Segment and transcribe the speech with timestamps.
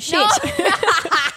[0.00, 0.16] Shit.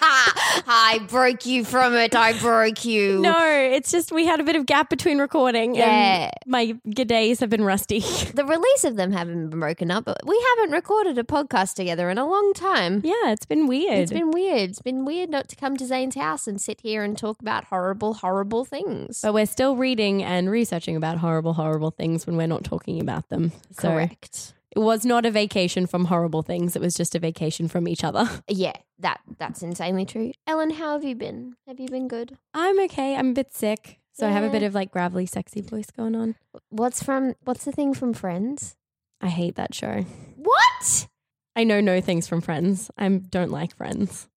[0.70, 2.14] I broke you from it.
[2.14, 3.20] I broke you.
[3.20, 5.74] No, it's just we had a bit of gap between recording.
[5.74, 6.24] Yeah.
[6.24, 8.02] And my g'days have been rusty.
[8.38, 12.08] The release of them haven't been broken up, but we haven't recorded a podcast together
[12.10, 13.00] in a long time.
[13.04, 13.98] yeah, it's been weird.
[13.98, 14.70] It's been weird.
[14.70, 17.64] It's been weird not to come to Zane's house and sit here and talk about
[17.64, 19.20] horrible, horrible things.
[19.22, 23.28] but we're still reading and researching about horrible, horrible things when we're not talking about
[23.28, 23.50] them.
[23.72, 24.54] So Correct.
[24.76, 26.76] It was not a vacation from horrible things.
[26.76, 28.28] It was just a vacation from each other.
[28.48, 30.32] Yeah, that that's insanely true.
[30.46, 31.54] Ellen, how have you been?
[31.66, 32.36] Have you been good?
[32.54, 33.14] I'm okay.
[33.16, 33.98] I'm a bit sick.
[34.12, 34.52] So I have a Yeah.
[34.52, 36.34] bit of like gravelly, sexy voice going on.
[36.70, 38.76] What's from what's the thing from Friends?
[39.20, 40.04] I hate that show.
[40.36, 41.08] What?
[41.54, 42.90] I know no things from Friends.
[42.98, 44.28] I don't like Friends.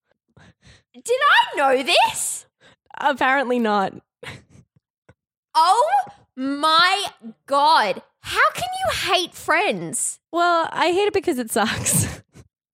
[0.94, 2.46] Did I know this?
[3.00, 3.94] Apparently not.
[5.54, 5.88] Oh
[6.36, 7.06] my
[7.46, 8.02] god.
[8.22, 10.18] How can you hate Friends?
[10.32, 12.22] Well, I hate it because it sucks.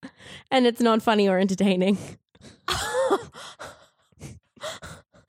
[0.51, 1.97] and it's not funny or entertaining.
[2.69, 3.19] oh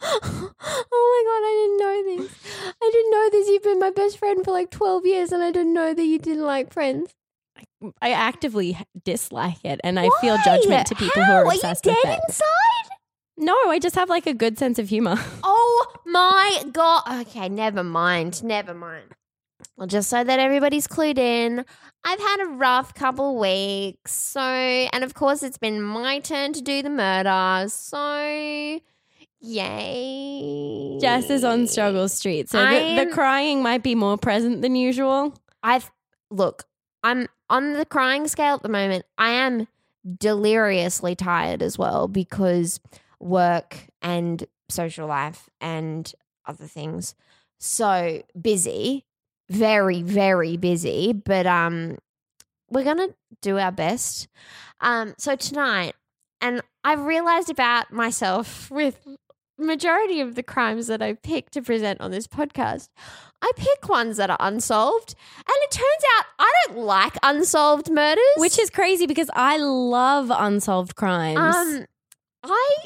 [0.02, 2.74] my god, I didn't know this.
[2.82, 3.48] I didn't know this.
[3.48, 6.18] You've been my best friend for like 12 years and I didn't know that you
[6.18, 7.14] didn't like Friends.
[8.02, 11.32] I actively dislike it and I feel judgment to people How?
[11.32, 12.20] who are Are obsessed you with dead it.
[12.28, 12.46] inside?
[13.38, 15.16] No, I just have like a good sense of humor.
[15.42, 17.02] Oh my god.
[17.22, 18.42] Okay, never mind.
[18.44, 19.14] Never mind.
[19.76, 21.64] Well, just so that everybody's clued in,
[22.04, 24.12] I've had a rough couple weeks.
[24.12, 27.68] So, and of course, it's been my turn to do the murder.
[27.68, 28.80] So,
[29.40, 30.98] yay.
[31.00, 35.34] Jess is on struggle street, so the, the crying might be more present than usual.
[35.62, 35.90] I've
[36.30, 36.64] look,
[37.02, 39.04] I'm on the crying scale at the moment.
[39.18, 39.66] I am
[40.18, 42.80] deliriously tired as well because
[43.18, 46.12] work and social life and
[46.46, 47.14] other things.
[47.58, 49.04] So busy,
[49.50, 51.98] very very busy, but um
[52.70, 54.28] we're going to do our best.
[54.80, 55.94] Um so tonight
[56.40, 58.98] and I've realized about myself with
[59.58, 62.88] majority of the crimes that I pick to present on this podcast,
[63.42, 65.14] I pick ones that are unsolved.
[65.36, 68.22] And it turns out I don't like unsolved murders.
[68.36, 71.38] Which is crazy because I love unsolved crimes.
[71.56, 71.86] um
[72.42, 72.76] I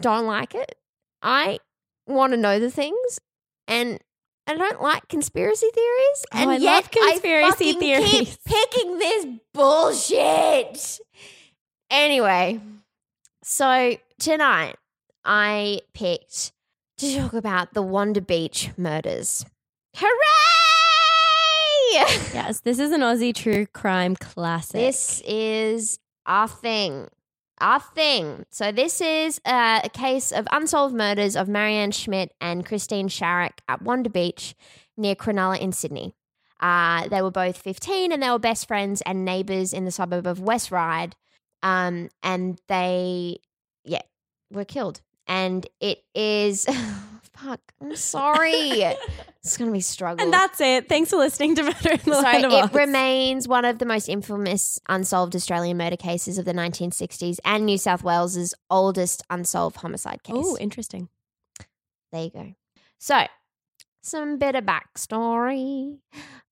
[0.00, 0.76] don't like it.
[1.22, 1.58] I
[2.06, 3.20] want to know the things
[3.66, 3.98] and
[4.46, 6.24] I don't like conspiracy theories.
[6.34, 8.10] Oh, and I yet love conspiracy I fucking theories.
[8.10, 11.00] Keep picking this bullshit.
[11.90, 12.60] Anyway,
[13.42, 14.76] so tonight
[15.24, 16.52] I picked
[16.98, 19.44] to talk about the Wanda Beach murders.
[19.96, 20.08] Hooray!
[22.34, 24.80] yes, this is an Aussie true crime classic.
[24.80, 27.08] This is our thing.
[27.62, 28.44] Our thing.
[28.50, 33.60] So, this is uh, a case of unsolved murders of Marianne Schmidt and Christine Sharrock
[33.68, 34.56] at Wanda Beach
[34.96, 36.16] near Cronulla in Sydney.
[36.58, 40.26] Uh, they were both 15 and they were best friends and neighbours in the suburb
[40.26, 41.14] of West Ryde.
[41.62, 43.38] Um, and they,
[43.84, 44.02] yeah,
[44.50, 45.00] were killed.
[45.28, 46.66] And it is,
[47.36, 48.52] fuck, I'm sorry.
[48.52, 50.24] it's going to be struggle.
[50.24, 50.88] and that's it.
[50.88, 54.80] Thanks for listening to Murder in the So it remains one of the most infamous
[54.88, 60.36] unsolved Australian murder cases of the 1960s and New South Wales's oldest unsolved homicide case.
[60.38, 61.08] Oh, interesting.
[62.12, 62.54] There you go.
[62.98, 63.22] So,
[64.02, 65.98] some bit of backstory.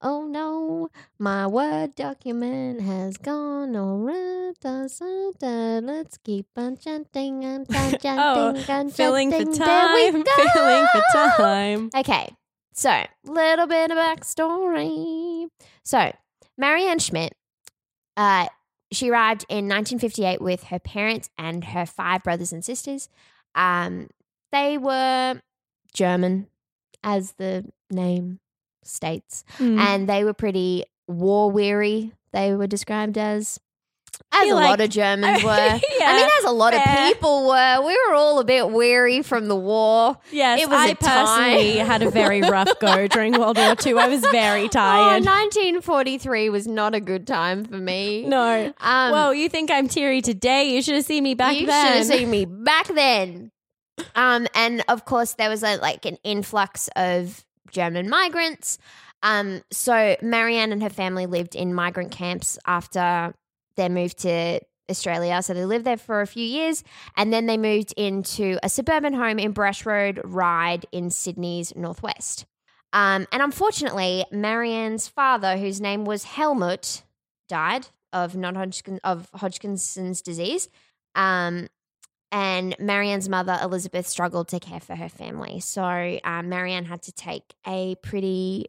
[0.02, 0.88] Oh no,
[1.18, 4.52] my Word document has gone over.
[4.60, 5.78] Da, da, da.
[5.80, 9.58] Let's keep on chanting and chanting Oh, and Filling for chanting.
[9.58, 10.22] There we time.
[10.22, 10.48] go.
[10.54, 11.02] Filling for
[11.36, 11.90] time.
[11.94, 12.34] Okay,
[12.72, 15.48] so little bit of backstory.
[15.84, 16.12] So
[16.56, 17.34] Marianne Schmidt,
[18.16, 18.46] uh,
[18.92, 23.08] she arrived in 1958 with her parents and her five brothers and sisters.
[23.54, 24.08] Um,
[24.52, 25.40] they were
[25.94, 26.48] German,
[27.02, 28.40] as the name
[28.84, 29.78] states, Mm.
[29.78, 32.12] and they were pretty war weary.
[32.32, 33.58] They were described as.
[34.32, 35.48] As a feel lot of Germans were.
[35.50, 36.82] Yeah, I mean, as a lot fair.
[36.82, 37.82] of people were.
[37.86, 40.18] We were all a bit weary from the war.
[40.30, 41.86] Yes, It was I a personally time.
[41.86, 43.94] had a very rough go during World War II.
[43.98, 45.24] I was very Oh, tired.
[45.24, 48.24] 1943 was not a good time for me.
[48.26, 48.66] no.
[48.80, 50.74] Um, well, you think I'm teary today?
[50.74, 51.86] You should have seen me back you then.
[51.86, 53.50] You should have seen me back then.
[54.14, 58.78] Um, and of course, there was a, like an influx of German migrants.
[59.22, 63.34] Um, so Marianne and her family lived in migrant camps after
[63.76, 64.60] their move to
[64.90, 65.42] Australia.
[65.42, 66.82] So they lived there for a few years,
[67.16, 72.46] and then they moved into a suburban home in Brush Road Ryde in Sydney's northwest.
[72.92, 77.04] Um, and unfortunately, Marianne's father, whose name was Helmut,
[77.48, 80.68] died of non-Hodgkin of Hodgkinson's disease.
[81.14, 81.68] Um,
[82.32, 85.60] and Marianne's mother, Elizabeth, struggled to care for her family.
[85.60, 88.66] So um, Marianne had to take a pretty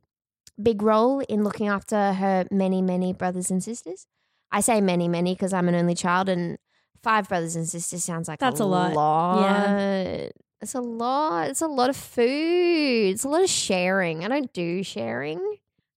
[0.62, 4.08] big role in looking after her many, many brothers and sisters.
[4.52, 6.58] I say many, many because I'm an only child, and
[7.04, 8.94] five brothers and sisters sounds like That's a a lot.
[8.94, 10.32] lot.
[10.62, 11.50] It's a lot.
[11.50, 13.14] It's a lot of food.
[13.14, 14.24] It's a lot of sharing.
[14.24, 15.40] I don't do sharing.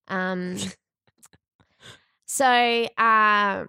[0.09, 0.57] Um,
[2.27, 2.47] so
[2.97, 3.65] uh,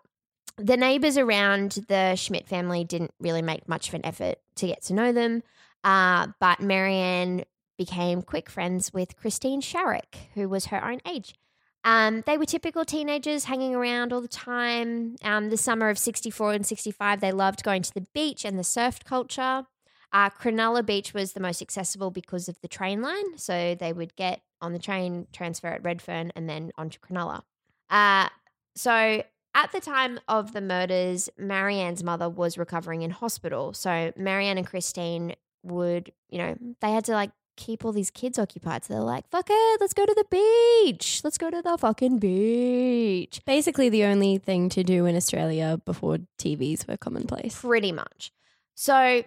[0.57, 4.81] the neighbors around the Schmidt family didn't really make much of an effort to get
[4.83, 5.43] to know them.
[5.83, 7.43] Uh, but Marianne
[7.77, 11.35] became quick friends with Christine Sharrock, who was her own age.
[11.83, 15.17] Um, they were typical teenagers hanging around all the time.
[15.23, 18.63] Um, the summer of 64 and 65, they loved going to the beach and the
[18.63, 19.67] surf culture.
[20.11, 23.37] Uh, Cronulla Beach was the most accessible because of the train line.
[23.37, 27.43] So they would get on the train, transfer at Redfern, and then onto Cronulla.
[27.89, 28.29] Uh,
[28.75, 29.21] so
[29.55, 33.73] at the time of the murders, Marianne's mother was recovering in hospital.
[33.73, 38.37] So Marianne and Christine would, you know, they had to like keep all these kids
[38.37, 38.83] occupied.
[38.83, 41.21] So they're like, fuck it, let's go to the beach.
[41.23, 43.41] Let's go to the fucking beach.
[43.45, 47.59] Basically, the only thing to do in Australia before TVs were commonplace.
[47.59, 48.33] Pretty much.
[48.75, 49.23] So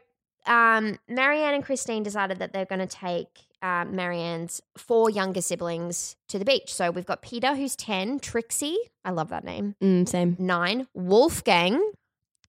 [0.47, 6.17] um, Marianne and Christine decided that they're going to take uh, Marianne's four younger siblings
[6.29, 6.73] to the beach.
[6.73, 10.37] So we've got Peter, who's 10, Trixie, I love that name, Mm, same.
[10.39, 11.93] nine, Wolfgang,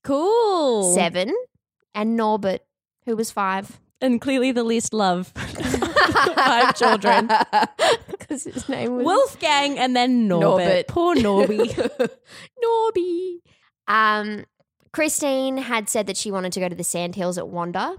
[0.04, 0.94] Cool.
[0.94, 1.34] seven,
[1.96, 2.62] and Norbert,
[3.06, 3.80] who was five.
[4.02, 5.34] And clearly the least love.
[5.36, 7.30] Five children.
[8.10, 10.60] Because his name was Wolfgang and then Norbert.
[10.60, 10.88] Norbert.
[10.88, 12.10] Poor Norby.
[12.64, 13.38] Norby.
[13.88, 14.46] Um,
[14.94, 17.96] Christine had said that she wanted to go to the sandhills at Wanda,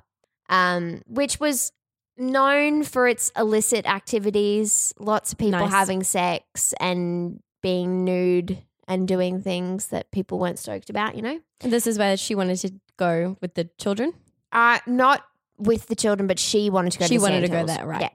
[0.48, 1.72] um, which was
[2.20, 4.93] known for its illicit activities.
[4.99, 5.70] Lots of people Nice.
[5.70, 11.17] having sex and being nude and doing things that people weren't stoked about.
[11.17, 14.12] You know, And this is where she wanted to go with the children.
[14.52, 15.25] uh, not
[15.58, 17.05] with the children, but she wanted to go.
[17.06, 18.00] She to the wanted to go there, right.
[18.00, 18.08] Yeah.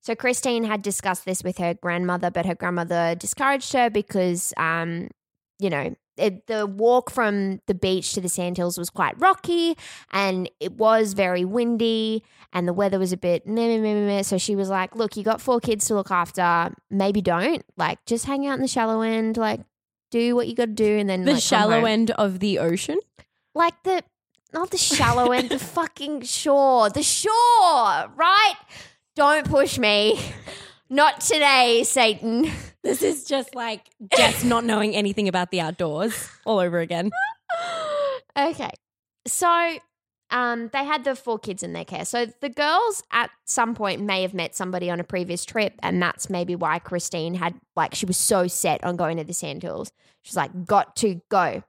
[0.00, 5.08] So Christine had discussed this with her grandmother, but her grandmother discouraged her because, um,
[5.64, 9.76] you know, it, the walk from the beach to the sandhills was quite rocky,
[10.12, 12.22] and it was very windy,
[12.52, 14.22] and the weather was a bit meh, meh, meh, meh.
[14.22, 16.72] So she was like, "Look, you got four kids to look after.
[16.90, 19.60] Maybe don't like just hang out in the shallow end, like."
[20.10, 22.60] Do what you got to do, and then The like, shallow home." end of the
[22.60, 22.98] ocean.
[23.52, 24.04] like the
[24.52, 27.32] not the shallow end, the fucking shore, the shore,
[28.14, 28.54] right?
[29.16, 30.20] Don't push me.
[30.90, 32.50] Not today, Satan.
[32.84, 33.80] This is just like
[34.14, 37.10] Jess not knowing anything about the outdoors all over again.
[38.38, 38.72] okay.
[39.26, 39.78] So
[40.30, 42.04] um, they had the four kids in their care.
[42.04, 46.02] So the girls at some point may have met somebody on a previous trip, and
[46.02, 49.92] that's maybe why Christine had like she was so set on going to the sandhills.
[50.22, 51.62] She's like, got to go.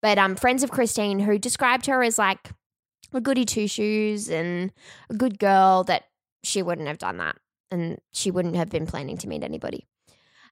[0.00, 2.50] But um, friends of Christine who described her as like
[3.12, 4.72] a goody two shoes and
[5.10, 6.04] a good girl that
[6.42, 7.36] she wouldn't have done that,
[7.70, 9.86] and she wouldn't have been planning to meet anybody.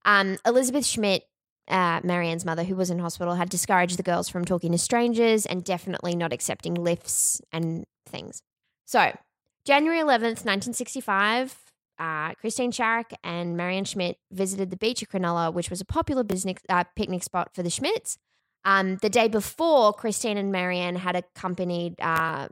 [0.04, 1.25] Um, Elizabeth Schmidt
[1.68, 5.47] uh, Marianne's mother, who was in hospital, had discouraged the girls from talking to strangers
[5.47, 8.42] and definitely not accepting lifts and things.
[8.85, 9.16] So,
[9.64, 11.56] January 11th, 1965,
[11.99, 16.23] uh, Christine Sharrock and Marianne Schmidt visited the beach at Cronulla, which was a popular
[16.23, 18.18] business uh, picnic spot for the Schmidts.
[18.66, 22.49] Um, the day before, Christine and Marianne had accompanied uh,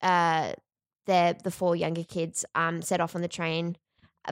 [0.00, 0.52] uh,
[1.06, 3.76] the the four younger kids um, set off on the train,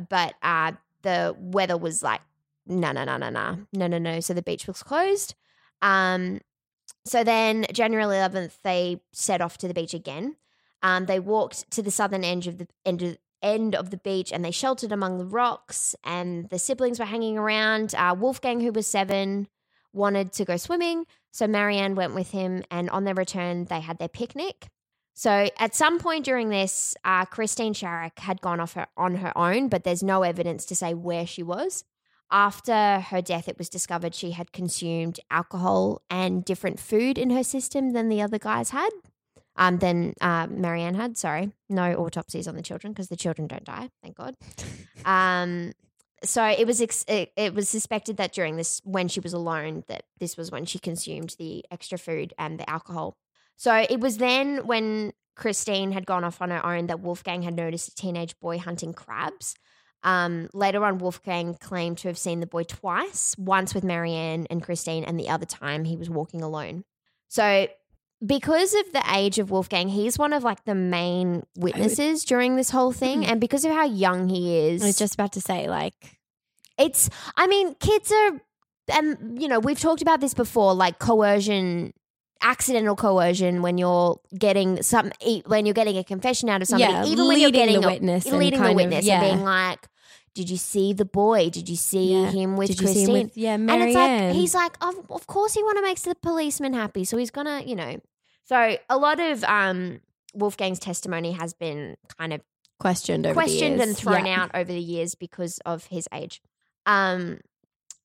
[0.09, 0.73] but uh,
[1.03, 2.21] the weather was like
[2.67, 4.21] no, no, no, no, no, no, no, no.
[4.21, 5.35] So the beach was closed.
[5.83, 6.41] Um,
[7.05, 10.37] so then January 11th, they set off to the beach again.
[10.83, 14.33] Um, they walked to the southern edge of the end of, end of the beach
[14.33, 15.95] and they sheltered among the rocks.
[16.05, 17.95] And the siblings were hanging around.
[17.95, 19.49] Uh, Wolfgang, who was seven,
[19.93, 21.05] wanted to go swimming.
[21.33, 22.65] So Marianne went with him.
[22.71, 24.69] And on their return, they had their picnic.
[25.15, 29.33] So at some point during this, uh, Christine Sharrock had gone off her, on her
[29.39, 31.85] own, but there's no evidence to say where she was.
[32.31, 37.45] after her death, it was discovered she had consumed alcohol and different food in her
[37.45, 38.91] system than the other guys had.
[39.57, 41.17] Um, than uh, Marianne had.
[41.17, 43.91] Sorry, no autopsies on the children because the children don't die.
[44.03, 44.37] Thank God.
[45.05, 45.73] Um,
[46.25, 49.85] so it was ex- it, it was suspected that during this when she was alone
[49.89, 53.19] that this was when she consumed the extra food and the alcohol.
[53.57, 57.55] So it was then when Christine had gone off on her own that Wolfgang had
[57.55, 59.55] noticed a teenage boy hunting crabs.
[60.03, 64.63] Um, later on, Wolfgang claimed to have seen the boy twice, once with Marianne and
[64.63, 66.85] Christine, and the other time he was walking alone.
[67.29, 67.69] So
[68.25, 72.71] because of the age of Wolfgang, he's one of like the main witnesses during this
[72.71, 75.69] whole thing, and because of how young he is, I was just about to say,
[75.69, 76.19] like,
[76.79, 77.09] it's.
[77.37, 78.41] I mean, kids are,
[78.93, 81.95] and you know, we've talked about this before, like coercion,
[82.43, 85.11] accidental coercion when you're getting some,
[85.47, 87.91] when you're getting a confession out of somebody, Yeah, even when you're getting the a-
[87.93, 89.23] witness leading the kind of- witness, yeah.
[89.23, 89.89] and being like,
[90.35, 91.49] "Did you see the boy?
[91.51, 92.31] Did you see yeah.
[92.31, 95.55] him with Did Christine?" him with, yeah, and it's like he's like, of, of course
[95.55, 97.97] he want to make the policeman happy, so he's gonna, you know.
[98.45, 100.01] So a lot of um,
[100.35, 102.43] Wolfgang's testimony has been kind of
[102.79, 106.43] questioned over the questioned and thrown out over the years because of his age.
[106.85, 107.41] Um,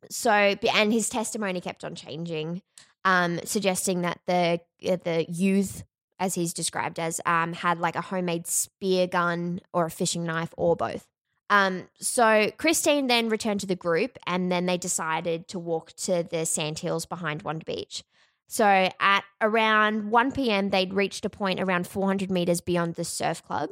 [0.10, 2.62] so and his testimony kept on changing,
[3.06, 5.84] um, suggesting that the uh, the youth,
[6.20, 10.54] as he's described as, um, had like a homemade spear gun or a fishing knife
[10.58, 11.06] or both.
[11.50, 16.24] Um, so Christine then returned to the group, and then they decided to walk to
[16.30, 18.04] the sandhills behind Wanda Beach.
[18.48, 18.66] So
[19.00, 23.70] at around 1 p.m., they'd reached a point around 400 meters beyond the surf club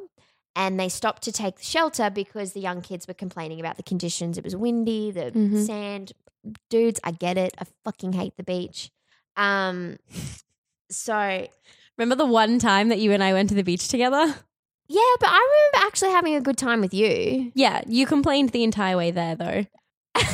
[0.54, 4.38] and they stopped to take shelter because the young kids were complaining about the conditions.
[4.38, 5.66] It was windy, the Mhm.
[5.66, 6.12] sand.
[6.70, 7.54] Dudes, I get it.
[7.58, 8.90] I fucking hate the beach.
[9.38, 9.96] Um,
[10.90, 11.46] so
[11.96, 14.34] Remember the one time that you and I went to the beach together?
[14.88, 17.50] yeah, but I remember actually having a good time with you.
[17.54, 19.66] Yeah, you complained the entire way there though.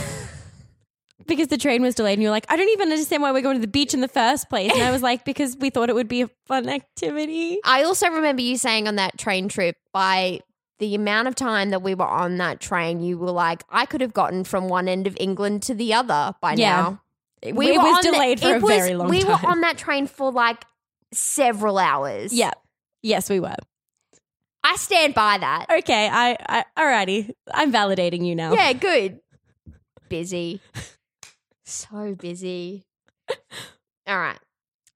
[1.27, 3.57] because the train was delayed and you're like, I don't even understand why we're going
[3.57, 4.73] to the beach in the first place.
[4.73, 7.59] And I was like, because we thought it would be a fun activity.
[7.65, 10.41] I also remember you saying on that train trip by
[10.81, 14.01] the amount of time that we were on that train, you were like, I could
[14.03, 16.81] have gotten from one end of England to the other by Yeah.
[16.83, 17.01] now.
[17.45, 19.29] It, We it were was on the- delayed for a was- very long we time.
[19.29, 20.65] We were on that train for like
[21.13, 22.33] several hours.
[22.33, 22.53] yeah.
[23.03, 23.55] Yes, we were.
[24.65, 25.67] I stand by that.
[25.71, 27.31] Okay, I, I alrighty.
[27.53, 28.55] I'm validating you now.
[28.55, 29.21] Yeah, good.
[30.09, 30.63] Busy.
[31.67, 32.85] So busy.
[34.07, 34.39] All right.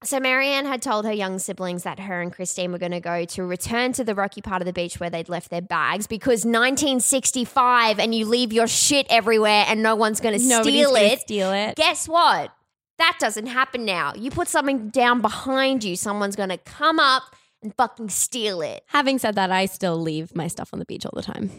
[0.05, 3.25] So Marianne had told her young siblings that her and Christine were going to go
[3.25, 6.45] to return to the rocky part of the beach where they'd left their bags because
[6.45, 11.21] 1965 and you leave your shit everywhere and no one's going to steal it.
[11.21, 11.75] Steal it.
[11.75, 12.53] Guess what?
[12.99, 14.13] That doesn't happen now.
[14.15, 18.85] You put something down behind you, someone's going to come up and fucking steal it.
[18.87, 21.51] Having said that, I still leave my stuff on the beach all the time.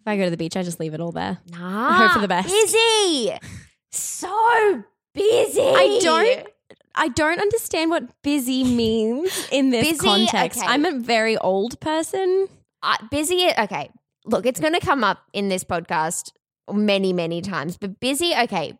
[0.00, 1.38] If I go to the beach, I just leave it all there.
[1.50, 1.92] Nah.
[1.98, 2.48] hope for the best.
[2.48, 3.32] Busy.
[3.90, 4.84] So
[5.14, 5.60] busy.
[5.60, 6.46] I don't
[6.94, 10.58] I don't understand what busy means in this Busy, context.
[10.60, 10.68] okay.
[10.68, 12.48] I'm a very old person.
[12.82, 13.48] Uh, busy.
[13.58, 13.90] Okay.
[14.24, 16.32] Look, it's going to come up in this podcast
[16.72, 18.32] many, many times, but busy.
[18.42, 18.78] Okay.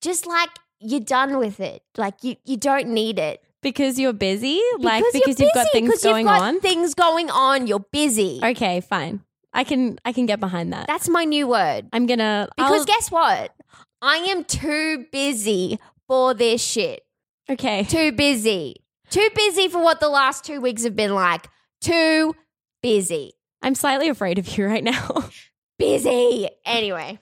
[0.00, 1.82] Just like you're done with it.
[1.96, 3.42] Like you, you don't need it.
[3.62, 4.58] Because you're busy?
[4.78, 6.60] like you're because you've got things things 'cause you've going got on?
[6.60, 7.66] Things going on.
[7.66, 8.40] You're busy.
[8.42, 9.20] okay, fine.
[9.52, 10.86] I can I can get behind that.
[10.86, 11.86] That's my new word.
[11.92, 13.52] I'm gonna Because I'll- guess what?
[14.00, 15.78] I am too busy
[16.08, 17.02] for this shit.
[17.48, 17.84] Okay.
[17.84, 18.76] Too busy.
[19.10, 21.48] Too busy for what the last two weeks have been like.
[21.80, 22.34] Too
[22.82, 23.32] busy.
[23.62, 25.24] I'm slightly afraid of you right now.
[25.78, 26.48] Busy.
[26.64, 27.18] Anyway,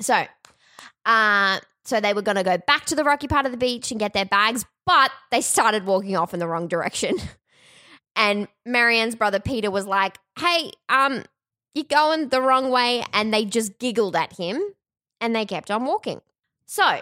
[0.00, 0.24] so,
[1.04, 3.90] uh, so they were going to go back to the rocky part of the beach
[3.90, 7.16] and get their bags, but they started walking off in the wrong direction.
[8.16, 11.22] And Marianne's brother Peter was like, "Hey, um,
[11.72, 14.60] you're going the wrong way," and they just giggled at him,
[15.20, 16.20] and they kept on walking.
[16.66, 17.00] So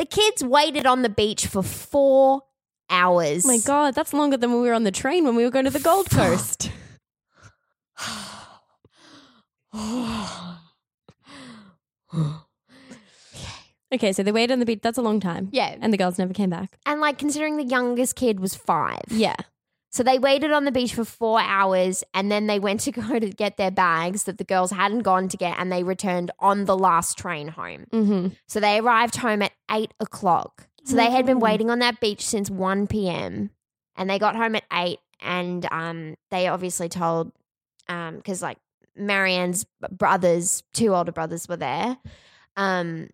[0.00, 2.40] the kids waited on the beach for four
[2.88, 3.44] hours.
[3.44, 5.50] oh my god, that's longer than when we were on the train when we were
[5.50, 6.70] going to the Gold Coast.
[13.92, 14.80] okay, so they waited on the beach.
[14.82, 15.50] That's a long time.
[15.52, 15.76] Yeah.
[15.82, 16.78] And the girls never came back.
[16.86, 19.02] And like considering the youngest kid was five.
[19.10, 19.36] Yeah.
[19.90, 23.18] So they waited on the beach for four hours and then they went to go
[23.18, 26.64] to get their bags that the girls hadn't gone to get and they returned on
[26.64, 27.86] the last train home.
[27.92, 28.28] Mm-hmm.
[28.46, 30.68] So they arrived home at eight o'clock.
[30.84, 33.50] So they had been waiting on that beach since 1 p.m.
[33.96, 37.32] and they got home at eight and um, they obviously told,
[37.86, 38.56] because like
[38.96, 41.98] Marianne's brothers, two older brothers were there.
[42.56, 43.08] Um,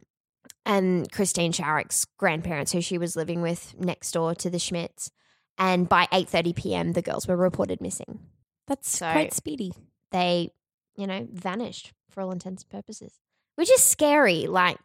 [0.64, 5.10] and Christine Sharrock's grandparents, who she was living with next door to the Schmidts.
[5.58, 8.20] And by 8:30 p.m., the girls were reported missing.
[8.66, 9.72] That's So- quite speedy.
[10.12, 10.52] They,
[10.96, 13.12] you know, vanished for all intents and purposes.
[13.56, 14.46] which is scary.
[14.46, 14.78] Like,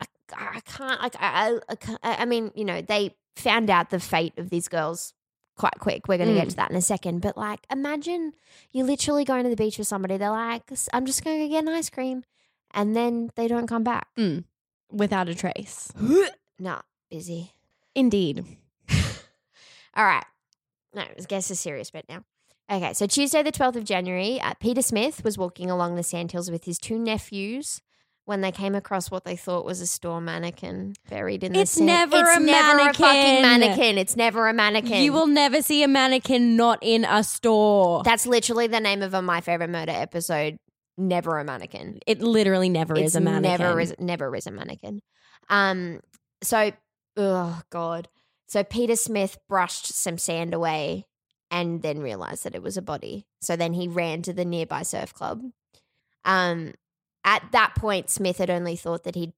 [0.00, 0.06] I,
[0.56, 1.00] I can't.
[1.00, 1.58] Like, I,
[2.02, 5.14] I, I mean, you know, they found out the fate of these girls
[5.56, 6.08] quite quick.
[6.08, 6.50] We're going to get Mm.
[6.50, 7.20] to that in a second.
[7.22, 8.32] But like, imagine
[8.72, 10.16] you're literally going to the beach with somebody.
[10.16, 12.24] They're like, "I'm just going to get an ice cream,"
[12.72, 14.08] and then they don't come back.
[14.18, 14.44] mm.
[14.90, 15.90] Without a trace.
[16.58, 16.80] no,
[17.10, 17.52] busy.
[17.94, 18.44] Indeed.
[19.96, 20.24] All right.
[20.94, 22.24] No, let's get a serious bit now.
[22.70, 26.50] Okay, so Tuesday, the 12th of January, uh, Peter Smith was walking along the sandhills
[26.50, 27.80] with his two nephews
[28.24, 31.72] when they came across what they thought was a store mannequin buried in the It's
[31.72, 31.86] sand.
[31.86, 33.42] never it's a never a fucking mannequin.
[33.42, 33.98] mannequin.
[33.98, 35.02] It's never a mannequin.
[35.02, 38.02] You will never see a mannequin not in a store.
[38.04, 40.56] That's literally the name of a My Favorite Murder episode.
[40.96, 41.98] Never a mannequin.
[42.06, 43.58] it literally never it's is a mannequin.
[43.60, 45.00] Never is never is a mannequin.
[45.50, 46.00] Um.
[46.42, 46.70] So,
[47.16, 48.08] oh god.
[48.52, 51.06] So Peter Smith brushed some sand away
[51.50, 53.24] and then realized that it was a body.
[53.40, 55.42] So then he ran to the nearby surf club.
[56.24, 56.74] Um.
[57.24, 59.32] At that point, Smith had only thought that he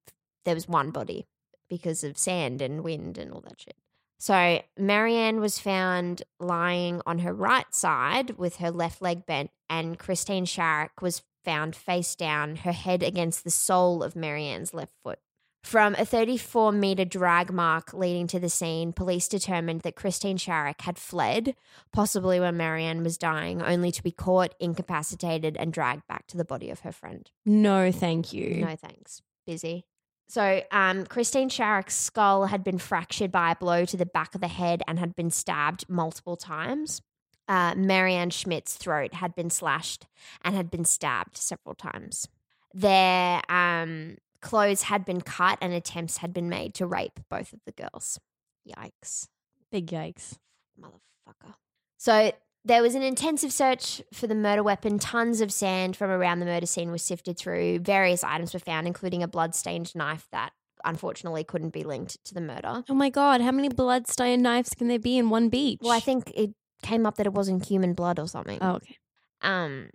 [0.46, 1.26] there was one body
[1.68, 3.76] because of sand and wind and all that shit.
[4.18, 9.98] So Marianne was found lying on her right side with her left leg bent, and
[9.98, 15.18] Christine Sharrock was found face down, her head against the sole of Marianne's left foot.
[15.64, 20.82] From a 34 meter drag mark leading to the scene, police determined that Christine Sharrock
[20.82, 21.56] had fled,
[21.90, 26.44] possibly when Marianne was dying, only to be caught, incapacitated, and dragged back to the
[26.44, 27.30] body of her friend.
[27.46, 28.56] No, thank you.
[28.56, 29.22] No thanks.
[29.46, 29.86] Busy.
[30.28, 34.42] So, um, Christine Sharrock's skull had been fractured by a blow to the back of
[34.42, 37.00] the head and had been stabbed multiple times.
[37.48, 40.06] Uh, Marianne Schmidt's throat had been slashed
[40.42, 42.28] and had been stabbed several times.
[42.74, 47.60] Their um, clothes had been cut and attempts had been made to rape both of
[47.66, 48.20] the girls.
[48.68, 49.28] Yikes
[49.72, 50.38] Big yikes.
[50.80, 51.54] motherfucker.
[51.96, 52.30] So
[52.64, 54.98] there was an intensive search for the murder weapon.
[54.98, 57.80] Tons of sand from around the murder scene was sifted through.
[57.80, 60.52] Various items were found, including a blood-stained knife that
[60.84, 62.84] unfortunately couldn't be linked to the murder.
[62.88, 65.80] Oh my god, how many bloodstained knives can there be in one beach?
[65.82, 66.50] Well, I think it
[66.82, 68.58] came up that it wasn't human blood or something.
[68.60, 68.98] Oh, okay.
[69.42, 69.90] Um,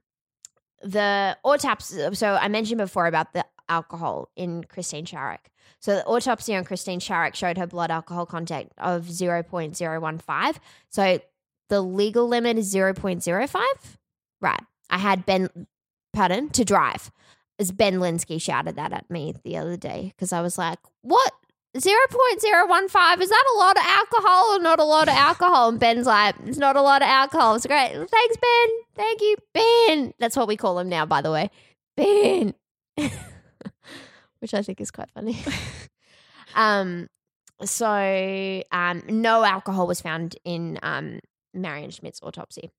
[0.81, 2.13] the autopsy.
[2.15, 5.39] So I mentioned before about the alcohol in Christine Sharrock.
[5.79, 10.55] So the autopsy on Christine Sharrock showed her blood alcohol content of 0.015.
[10.89, 11.19] So
[11.69, 13.61] the legal limit is 0.05.
[14.41, 14.59] Right.
[14.89, 15.49] I had Ben,
[16.13, 17.11] pardon, to drive.
[17.57, 21.33] As Ben Linsky shouted that at me the other day because I was like, what?
[21.77, 26.07] 0.015 is that a lot of alcohol or not a lot of alcohol and ben's
[26.07, 30.35] like it's not a lot of alcohol it's great thanks ben thank you ben that's
[30.35, 31.51] what we call him now by the way
[31.95, 32.55] ben
[34.39, 35.37] which i think is quite funny
[36.55, 37.07] um
[37.63, 41.19] so um no alcohol was found in um
[41.53, 42.69] marianne schmidt's autopsy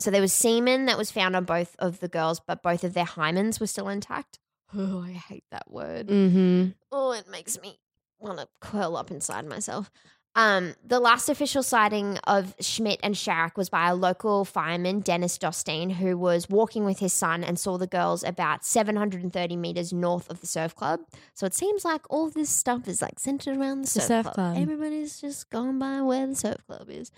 [0.00, 2.94] so there was semen that was found on both of the girls but both of
[2.94, 4.38] their hymens were still intact
[4.76, 6.70] oh i hate that word Mm-hmm.
[6.90, 7.78] oh, it makes me
[8.18, 9.90] want to curl up inside myself.
[10.34, 15.36] Um, the last official sighting of Schmidt and Sharrock was by a local fireman, Dennis
[15.36, 20.30] Dostine, who was walking with his son and saw the girls about 730 meters north
[20.30, 21.00] of the surf club.
[21.34, 24.24] So it seems like all this stuff is like centered around the, The surf, surf
[24.24, 24.34] club.
[24.34, 24.56] club.
[24.58, 27.10] Everybody's just gone by where the surf club is.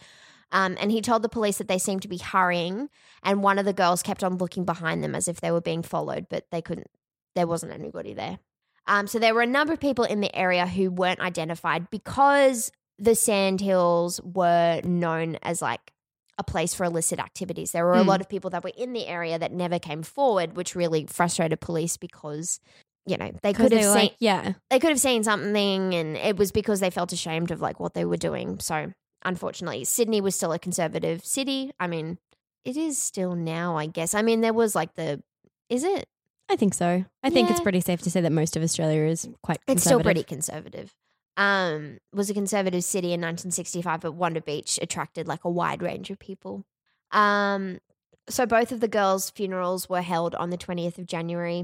[0.51, 2.89] Um, and he told the police that they seemed to be hurrying,
[3.23, 5.83] and one of the girls kept on looking behind them as if they were being
[5.83, 6.91] followed, but they couldn't.
[7.37, 8.39] There wasn't anybody there.
[8.87, 12.71] Um, so there were a number of people in the area who weren't identified because
[12.99, 15.93] the Sandhills were known as like
[16.39, 17.73] a place for illicit activities.
[17.73, 18.07] There were a Mm.
[18.07, 21.61] lot of people that were in the area that never came forward, which really frustrated
[21.61, 22.61] police because
[23.07, 24.55] you know they could have seen like, yeah.
[24.71, 27.95] they could have seen something, and it was because they felt ashamed of like what
[27.95, 28.59] they were doing.
[28.59, 28.93] So
[29.25, 31.71] unfortunately, Sydney was still a conservative city.
[31.79, 32.19] I mean,
[32.65, 34.15] it is still now, I guess.
[34.15, 35.23] I mean, there was like the
[35.69, 36.07] is it
[36.49, 37.05] I think so.
[37.23, 40.01] I think it's pretty safe to say that most of Australia is quite It's still
[40.01, 40.95] pretty conservative.
[41.37, 46.11] Um, was a conservative city in 1965, but Wanda Beach attracted like a wide range
[46.11, 46.65] of people.
[47.11, 47.79] Um,
[48.29, 51.63] so both of the girls' funerals were held on the 20th of January,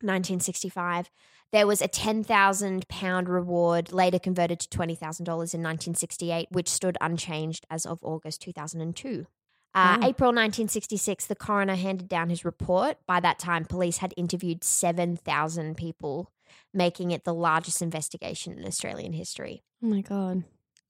[0.00, 1.10] 1965.
[1.52, 7.64] There was a 10,000 pound reward, later converted to $20,000 in 1968, which stood unchanged
[7.70, 9.26] as of August 2002.
[9.74, 10.08] Uh, Wow.
[10.08, 12.96] April 1966, the coroner handed down his report.
[13.06, 16.30] By that time, police had interviewed 7,000 people,
[16.72, 19.62] making it the largest investigation in Australian history.
[19.82, 20.44] Oh my god.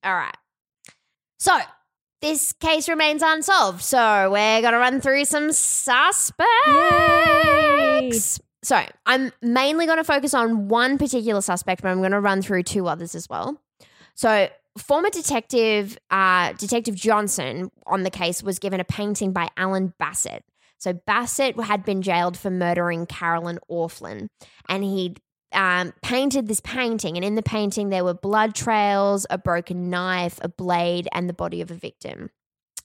[0.05, 0.37] All right.
[1.39, 1.59] So,
[2.23, 3.83] this case remains unsolved.
[3.83, 6.47] So, we're going to run through some suspects.
[8.63, 12.43] So, I'm mainly going to focus on one particular suspect, but I'm going to run
[12.43, 13.61] through two others as well.
[14.15, 19.93] So, former detective uh, Detective Johnson on the case was given a painting by Alan
[19.99, 20.45] Bassett.
[20.79, 24.29] So Bassett had been jailed for murdering Carolyn Orphin,
[24.69, 25.21] and he'd
[25.53, 27.17] um, painted this painting.
[27.17, 31.35] And in the painting, there were blood trails, a broken knife, a blade, and the
[31.35, 32.31] body of a victim.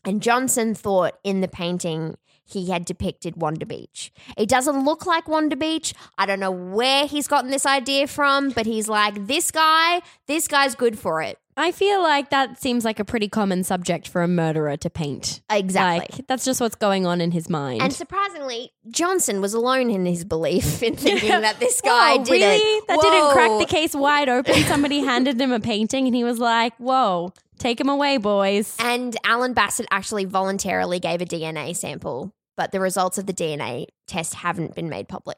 [0.04, 4.12] And Johnson thought in the painting he had depicted Wanda Beach.
[4.38, 5.94] It doesn't look like Wanda Beach.
[6.18, 10.48] I don't know where he's gotten this idea from, but he's like, this guy, this
[10.48, 11.38] guy's good for it.
[11.62, 15.42] I feel like that seems like a pretty common subject for a murderer to paint.
[15.48, 16.18] Exactly.
[16.18, 17.84] Like, that's just what's going on in his mind.
[17.84, 22.32] And surprisingly, Johnson was alone in his belief in thinking that this guy Whoa, did
[22.32, 22.56] really?
[22.56, 22.88] it.
[22.88, 24.56] That didn't crack the case wide open.
[24.64, 28.76] Somebody handed him a painting and he was like, whoa, take him away, boys.
[28.80, 33.86] And Alan Bassett actually voluntarily gave a DNA sample, but the results of the DNA
[34.08, 35.38] test haven't been made public.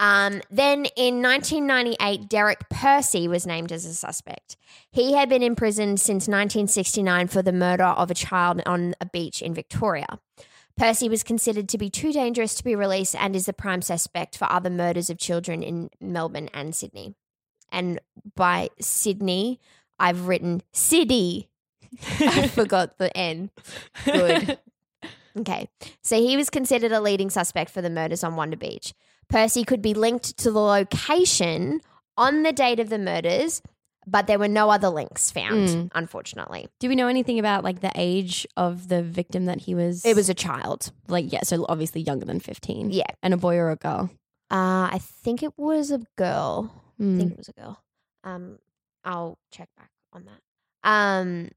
[0.00, 4.56] Um, then in 1998, Derek Percy was named as a suspect.
[4.90, 9.42] He had been imprisoned since 1969 for the murder of a child on a beach
[9.42, 10.18] in Victoria.
[10.74, 14.38] Percy was considered to be too dangerous to be released and is the prime suspect
[14.38, 17.14] for other murders of children in Melbourne and Sydney.
[17.70, 18.00] And
[18.34, 19.60] by Sydney,
[19.98, 21.50] I've written City.
[22.20, 23.50] I forgot the N.
[24.06, 24.58] Good.
[25.38, 25.68] Okay.
[26.02, 28.92] So he was considered a leading suspect for the murders on Wanda Beach.
[29.30, 31.80] Percy could be linked to the location
[32.16, 33.62] on the date of the murders,
[34.06, 35.90] but there were no other links found, Mm.
[35.94, 36.68] unfortunately.
[36.80, 40.04] Do we know anything about like the age of the victim that he was?
[40.04, 40.92] It was a child.
[41.08, 42.90] like, yeah, so obviously younger than 15.
[42.90, 43.04] Yeah.
[43.22, 44.10] And a boy or a girl.
[44.50, 46.72] Uh, I think it was a girl.
[46.98, 47.18] I Mm.
[47.18, 47.82] think it was a girl.
[48.24, 48.58] Um,
[49.04, 50.40] I'll check back on that.
[50.82, 51.50] Um,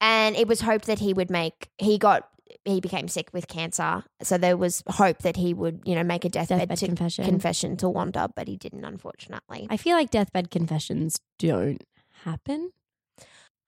[0.00, 1.70] and it was hoped that he would make.
[1.78, 2.28] He got.
[2.64, 6.24] He became sick with cancer, so there was hope that he would, you know, make
[6.24, 7.24] a deathbed, Deathbed to confession.
[7.24, 9.66] confession to Wanda, but he didn't, unfortunately.
[9.70, 11.82] I feel like deathbed confessions don't
[12.24, 12.70] happen.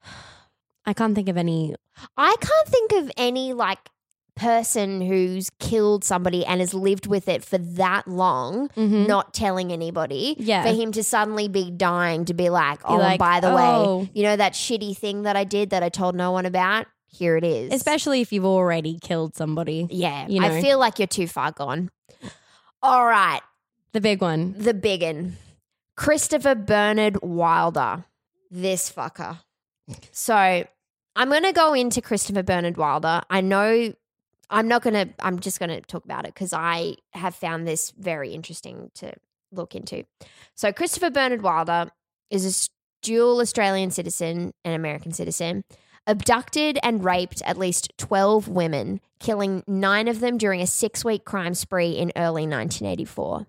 [0.87, 1.75] I can't think of any.
[2.17, 3.79] I can't think of any like
[4.37, 9.07] person who's killed somebody and has lived with it for that long, Mhm.
[9.09, 10.37] not telling anybody.
[10.39, 10.63] Yeah.
[10.63, 13.97] For him to suddenly be dying to be like, oh, Be like, by the "Oh."
[14.01, 16.87] way, you know that shitty thing that I did that I told no one about?
[17.17, 17.73] Here it is.
[17.73, 19.87] Especially if you've already killed somebody.
[19.91, 21.91] yeah, you I feel like you're too far gone.
[22.83, 23.41] All right,
[23.93, 24.55] The big one.
[24.59, 25.37] the big one.
[25.97, 28.05] Christopher Bernard Wilder.
[28.51, 29.39] This fucker.
[30.13, 30.35] So
[31.17, 33.23] I'm going to go into Christopher Bernard Wilder.
[33.31, 33.93] I know
[34.51, 37.67] I'm not going to, I'm just going to talk about it because I have found
[37.67, 39.15] this very interesting to
[39.51, 40.05] look into.
[40.55, 41.91] So Christopher Bernard Wilder
[42.31, 42.69] is a
[43.03, 45.65] dual Australian citizen and American citizen.
[46.07, 51.25] Abducted and raped at least 12 women, killing nine of them during a six week
[51.25, 53.47] crime spree in early 1984.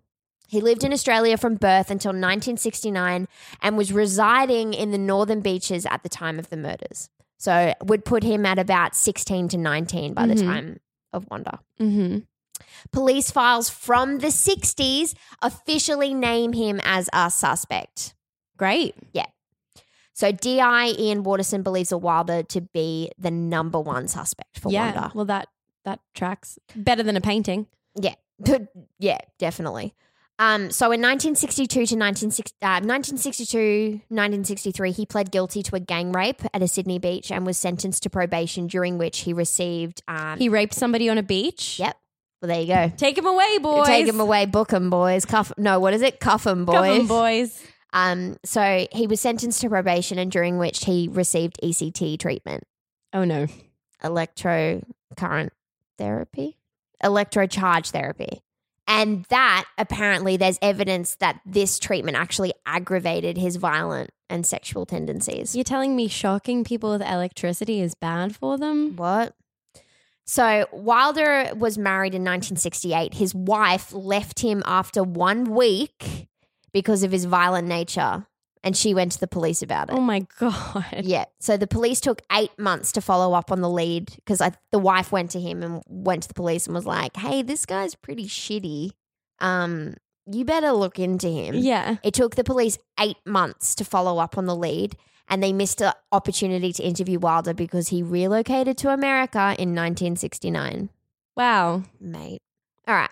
[0.49, 3.27] He lived in Australia from birth until 1969
[3.61, 7.09] and was residing in the northern beaches at the time of the murders.
[7.37, 10.45] So would put him at about 16 to 19 by the Mhm.
[10.45, 10.79] time
[11.13, 11.59] of Wanda.
[11.79, 12.19] Mm-hmm.
[12.91, 18.15] Police files from the 60s officially name him as a suspect.
[18.57, 18.95] Great.
[20.17, 24.85] So DI Ian Waterson believes a Wilder to be the number one suspect for yeah.
[24.91, 25.11] Wanda.
[25.13, 25.47] Well, that
[25.85, 27.67] that tracks better than a painting.
[27.93, 28.15] Yeah,
[28.97, 29.93] yeah, definitely.
[30.39, 36.11] Um, so in 1962 to 1960, uh, 1962, 1963, he pled guilty to a gang
[36.11, 40.01] rape at a Sydney beach and was sentenced to probation, during which he received.
[40.07, 41.77] Um, He raped somebody on a beach.
[41.77, 41.95] yep.
[42.41, 42.91] Well, there you go.
[42.97, 43.85] Take him away, boys.
[43.85, 45.25] Take him away, Book him, boys.
[45.25, 45.51] Cuff.
[45.57, 46.19] No, what is it?
[46.19, 46.75] Cuff 'em, boys.
[46.75, 47.63] Come on, boys.
[47.93, 52.63] Um, so he was sentenced to probation, and during which he received ECT treatment,
[53.13, 53.47] Oh no.
[54.03, 55.49] electrocurrent
[55.97, 56.57] therapy,
[57.03, 58.41] electrocharge therapy.
[58.89, 65.55] And that apparently there's evidence that this treatment actually aggravated his violent and sexual tendencies.
[65.55, 68.95] You're telling me shocking people with electricity is bad for them?
[68.95, 69.33] What?
[70.25, 73.13] So Wilder was married in 1968.
[73.15, 76.27] His wife left him after one week
[76.73, 78.25] because of his violent nature,
[78.63, 79.93] and she went to the police about it.
[79.95, 81.03] Oh my god.
[81.03, 81.25] Yeah.
[81.39, 85.11] So the police took eight months to follow up on the lead because the wife
[85.11, 88.25] went to him and went to the police and was like, "Hey, this guy's pretty
[88.25, 88.91] shitty.
[89.39, 91.97] Um, you better look into him." Yeah.
[92.03, 94.97] It took the police eight months to follow up on the lead,
[95.29, 100.89] and they missed an opportunity to interview Wilder because he relocated to America in 1969.
[101.35, 101.83] Wow.
[101.99, 102.41] Mate.
[102.87, 103.09] All right.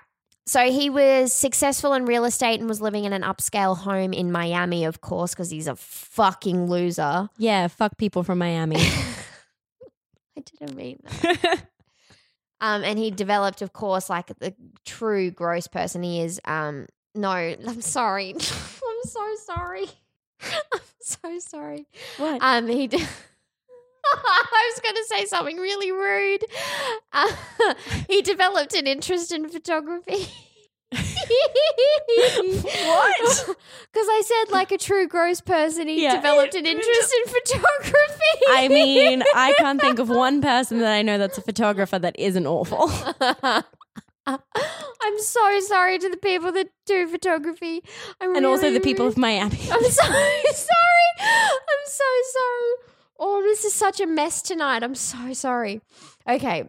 [0.48, 4.32] So he was successful in real estate and was living in an upscale home in
[4.32, 7.30] Miami, of course, because he's a fucking loser.
[7.38, 7.68] Yeah.
[7.68, 8.78] Fuck people from Miami.
[10.38, 11.64] I didn't mean that.
[12.62, 14.54] um, and he developed, of course, like the
[14.86, 16.40] true gross person he is.
[16.46, 17.30] Um, no,
[17.68, 18.34] I'm sorry.
[18.34, 19.86] I'm so sorry.
[20.42, 21.88] I'm so sorry.
[22.18, 22.40] what?
[22.44, 22.88] Um, he.
[22.88, 23.04] d-
[24.26, 26.44] I was going to say something really rude.
[27.14, 27.32] Uh,
[28.08, 30.28] he developed an interest in photography.
[32.86, 33.56] What?
[33.96, 36.16] Because I said, like a true gross person, he Yeah.
[36.18, 38.42] developed an interest in photography.
[38.50, 42.20] I mean, I can't think of one person that I know that's a photographer that
[42.20, 42.92] isn't awful.
[44.28, 47.84] I'm so sorry to the people that do photography.
[48.20, 49.60] I'm And also the people really- of Miami.
[49.72, 50.44] I'm so sorry.
[51.22, 52.76] I'm so sorry.
[53.20, 54.84] Oh, this is such a mess tonight.
[54.84, 55.82] I'm so sorry.
[56.28, 56.66] Okay.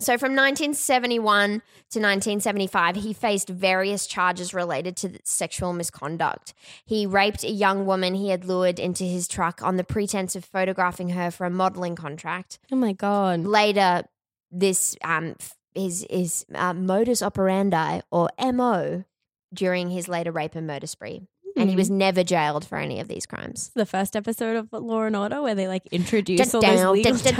[0.00, 6.52] So from 1971 to 1975, he faced various charges related to sexual misconduct.
[6.84, 10.44] He raped a young woman he had lured into his truck on the pretense of
[10.44, 12.58] photographing her for a modeling contract.
[12.72, 13.44] Oh my God.
[13.44, 14.02] Later,
[14.50, 15.36] this um
[15.74, 19.04] his his uh, modus operandi or mo
[19.52, 21.22] during his later rape and murder spree,
[21.56, 23.70] and he was never jailed for any of these crimes.
[23.74, 27.38] The first episode of Law and Order where they like introduce all those legal terms.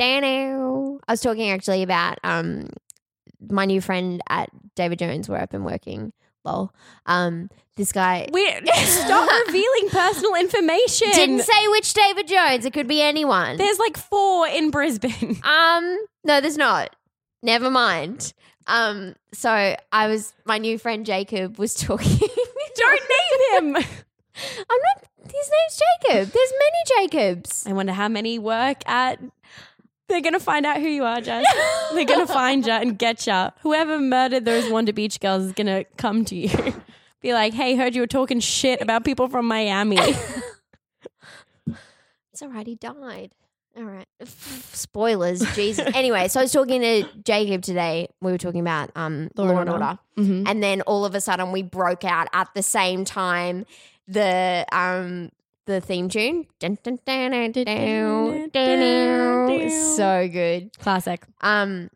[0.00, 2.68] I was talking actually about um
[3.50, 6.12] my new friend at David Jones where I've been working.
[6.44, 6.72] Lol.
[7.06, 8.68] Um, this guy Weird.
[8.68, 11.08] Stop revealing personal information.
[11.12, 12.64] didn't say which David Jones.
[12.64, 13.56] It could be anyone.
[13.56, 15.40] There's like four in Brisbane.
[15.44, 16.94] Um, no, there's not.
[17.42, 18.32] Never mind.
[18.66, 22.28] Um, so I was my new friend Jacob was talking.
[22.78, 23.02] Don't
[23.62, 23.76] name him.
[23.76, 23.84] I'm
[24.68, 25.04] not.
[25.24, 26.32] His name's Jacob.
[26.32, 27.66] There's many Jacobs.
[27.66, 29.20] I wonder how many work at.
[30.08, 31.44] They're gonna find out who you are, Jess.
[31.92, 33.48] They're gonna find you and get you.
[33.62, 36.74] Whoever murdered those Wanda Beach girls is gonna come to you.
[37.22, 39.98] Be like, hey, heard you were talking shit about people from Miami.
[42.32, 42.66] It's all right.
[42.66, 43.32] He died.
[43.76, 44.06] All right.
[44.24, 45.40] Spoilers.
[45.54, 45.86] Jesus.
[45.94, 48.08] anyway, so I was talking to Jacob today.
[48.22, 49.98] We were talking about um Law, and Order.
[50.18, 50.48] Mhm.
[50.48, 53.66] And then all of a sudden we broke out at the same time
[54.08, 55.30] the um
[55.66, 56.46] the theme tune.
[56.60, 57.32] Dun, dun, dun,
[59.70, 60.70] so good.
[60.78, 61.22] Classic.
[61.42, 61.90] Um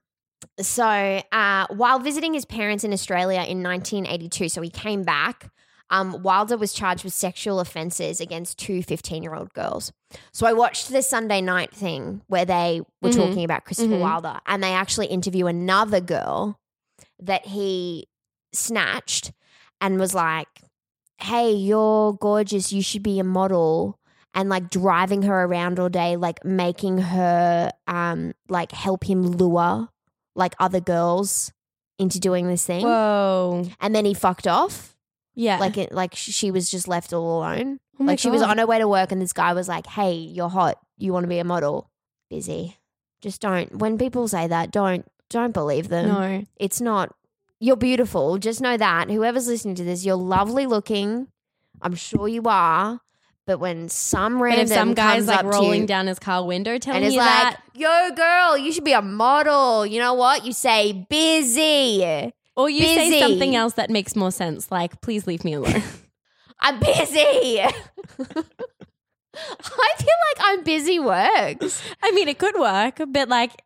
[0.60, 0.84] so
[1.32, 5.50] uh while visiting his parents in Australia in 1982, so he came back.
[5.90, 9.92] Um, Wilder was charged with sexual offences against two 15 year old girls.
[10.32, 13.16] So I watched the Sunday night thing where they were Mhm.
[13.16, 14.00] talking about Christopher Mhm.
[14.00, 16.58] Wilder and they actually interview another girl
[17.18, 18.06] that he
[18.52, 19.32] snatched
[19.80, 20.48] and was like,
[21.18, 22.72] Hey, you're gorgeous.
[22.72, 23.98] You should be a model.
[24.32, 29.88] And like driving her around all day, like making her um like help him lure
[30.36, 31.52] like other girls
[31.98, 32.84] into doing this thing.
[32.84, 33.66] Whoa.
[33.80, 34.89] and then he fucked off.
[35.40, 35.56] Yeah.
[35.58, 37.80] Like it like she was just left all alone.
[37.98, 40.12] Oh like she was on her way to work and this guy was like, "Hey,
[40.12, 40.78] you're hot.
[40.98, 41.90] You want to be a model?"
[42.28, 42.76] Busy.
[43.22, 43.76] Just don't.
[43.76, 46.08] When people say that, don't don't believe them.
[46.08, 46.44] No.
[46.56, 47.14] It's not.
[47.58, 48.36] You're beautiful.
[48.36, 51.28] Just know that whoever's listening to this, you're lovely looking.
[51.80, 53.00] I'm sure you are.
[53.46, 56.44] But when some But random if some guy's comes like rolling you down his car
[56.44, 60.12] window telling and you like, that, "Yo, girl, you should be a model," you know
[60.12, 60.44] what?
[60.44, 62.32] You say busy.
[62.60, 65.82] Or you say something else that makes more sense, like "Please leave me alone."
[66.60, 67.60] I'm busy.
[67.62, 67.72] I
[69.98, 71.82] feel like I'm busy works.
[72.02, 73.62] I mean, it could work, but like,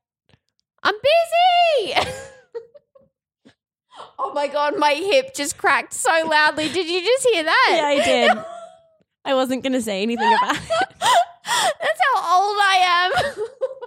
[0.83, 2.09] I'm busy.
[4.18, 6.68] oh my god, my hip just cracked so loudly.
[6.68, 7.72] Did you just hear that?
[7.74, 8.44] yeah, I did.
[9.24, 10.62] I wasn't gonna say anything about it.
[11.00, 13.12] That's how old I am.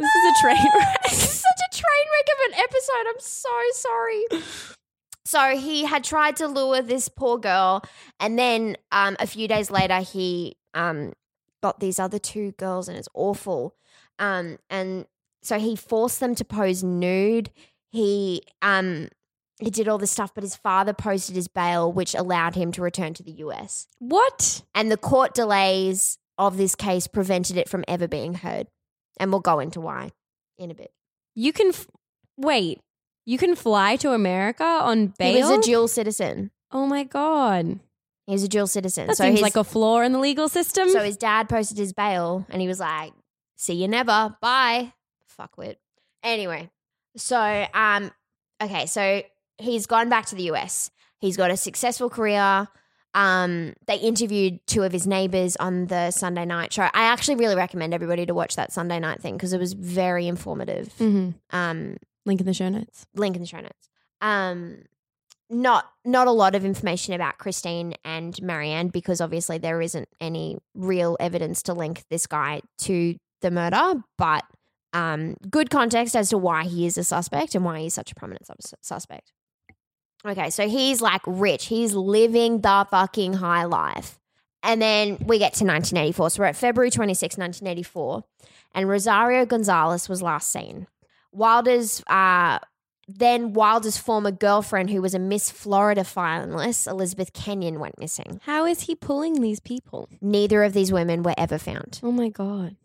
[0.00, 1.02] This is a train wreck.
[1.04, 3.06] This is such a train wreck of an episode.
[3.08, 4.24] I'm so sorry.
[5.26, 7.82] So he had tried to lure this poor girl,
[8.18, 11.12] and then um, a few days later, he um,
[11.62, 13.76] got these other two girls, and it's awful.
[14.18, 15.04] Um, and
[15.42, 17.50] so he forced them to pose nude.
[17.90, 19.08] He um,
[19.60, 22.82] he did all this stuff, but his father posted his bail, which allowed him to
[22.82, 23.86] return to the US.
[23.98, 24.62] What?
[24.74, 28.66] And the court delays of this case prevented it from ever being heard.
[29.20, 30.10] And we'll go into why
[30.58, 30.90] in a bit.
[31.36, 31.86] You can f-
[32.36, 32.80] wait.
[33.26, 35.34] You can fly to America on bail.
[35.34, 36.50] He was a dual citizen.
[36.72, 37.78] oh my god,
[38.26, 39.06] He was a dual citizen.
[39.08, 40.88] that so seems his, like a flaw in the legal system.
[40.88, 43.12] so his dad posted his bail and he was like,
[43.56, 44.36] see you never.
[44.40, 44.92] Bye.
[45.38, 45.76] Fuckwit.
[46.22, 46.70] Anyway,
[47.16, 48.10] so um,
[48.62, 49.22] okay, so
[49.58, 50.90] he's gone back to the US.
[51.20, 52.68] He's got a successful career.
[53.14, 56.82] Um, they interviewed two of his neighbors on the Sunday night show.
[56.82, 60.28] I actually really recommend everybody to watch that Sunday night thing because it was very
[60.28, 60.92] informative.
[60.98, 61.34] Mhm.
[61.50, 61.96] Um,
[62.26, 63.06] Link in the show notes.
[63.16, 63.88] link in the show notes.
[64.20, 64.82] Um,
[65.48, 70.58] not not a lot of information about Christine and Marianne because obviously there isn't any
[70.74, 74.44] real evidence to link this guy to the murder, but
[74.92, 78.14] um, good context as to why he is a suspect and why he's such a
[78.14, 79.32] prominent sus- suspect.
[80.26, 81.66] Okay, so he's like rich.
[81.66, 84.18] He's living the fucking high life.
[84.62, 86.30] And then we get to 1984.
[86.30, 88.24] So we're at February 26, 1984.
[88.74, 90.86] And Rosario Gonzalez was last seen.
[91.32, 92.58] Wilder's, uh,
[93.08, 98.40] then Wilder's former girlfriend, who was a Miss Florida finalist, Elizabeth Kenyon, went missing.
[98.44, 100.08] How is he pulling these people?
[100.20, 102.00] Neither of these women were ever found.
[102.02, 102.76] Oh my god.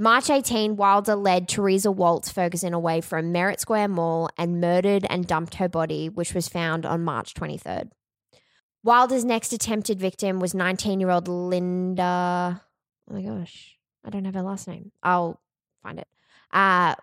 [0.00, 5.26] March 18, Wilder led Teresa Waltz Ferguson away from Merritt Square Mall and murdered and
[5.26, 7.90] dumped her body, which was found on March 23rd.
[8.84, 12.62] Wilder's next attempted victim was 19 year old Linda.
[13.10, 14.92] Oh my gosh, I don't have her last name.
[15.02, 15.40] I'll
[15.82, 16.06] find it.
[16.52, 16.94] Uh,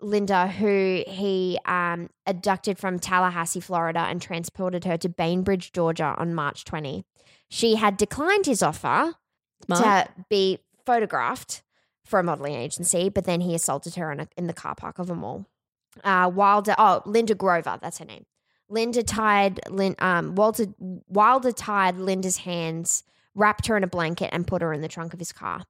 [0.00, 6.34] Linda, who he um, abducted from Tallahassee, Florida, and transported her to Bainbridge, Georgia on
[6.34, 7.04] March 20.
[7.48, 9.14] She had declined his offer
[9.66, 9.82] Smart.
[9.82, 11.62] to be photographed
[12.10, 14.98] for a modeling agency, but then he assaulted her in, a, in the car park
[14.98, 15.46] of a mall.
[16.04, 18.26] Uh, Wilder, oh, Linda Grover, that's her name.
[18.68, 23.02] Linda tied, Lin, um, Walter, Wilder tied Linda's hands,
[23.34, 25.62] wrapped her in a blanket, and put her in the trunk of his car.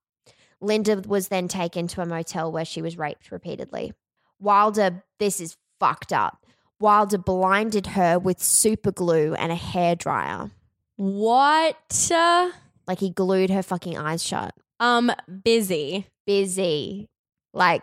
[0.60, 3.92] Linda was then taken to a motel where she was raped repeatedly.
[4.38, 6.44] Wilder, this is fucked up.
[6.78, 10.50] Wilder blinded her with super glue and a hairdryer.
[10.96, 12.10] What?
[12.14, 12.50] Uh,
[12.86, 14.54] Like he glued her fucking eyes shut.
[14.80, 15.10] um,
[15.44, 16.06] busy.
[16.30, 17.08] Busy.
[17.52, 17.82] Like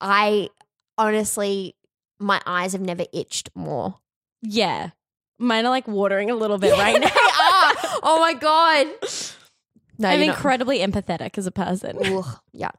[0.00, 0.48] I
[0.96, 1.74] honestly,
[2.20, 3.96] my eyes have never itched more.
[4.42, 4.90] Yeah.
[5.40, 7.10] Mine are like watering a little bit right now.
[8.02, 8.86] Oh my god.
[10.00, 11.98] No, I'm you're not- incredibly empathetic as a person.
[12.00, 12.24] Ugh,
[12.56, 12.70] yuck.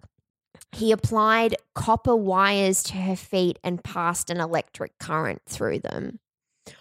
[0.71, 6.21] He applied copper wires to her feet and passed an electric current through them.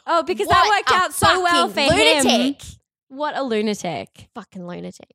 [0.07, 2.63] Oh, because What that worked a out so well for fucking lunatic.
[2.63, 2.77] him.
[3.09, 4.29] What a lunatic.
[4.37, 5.11] Fucking lunatic.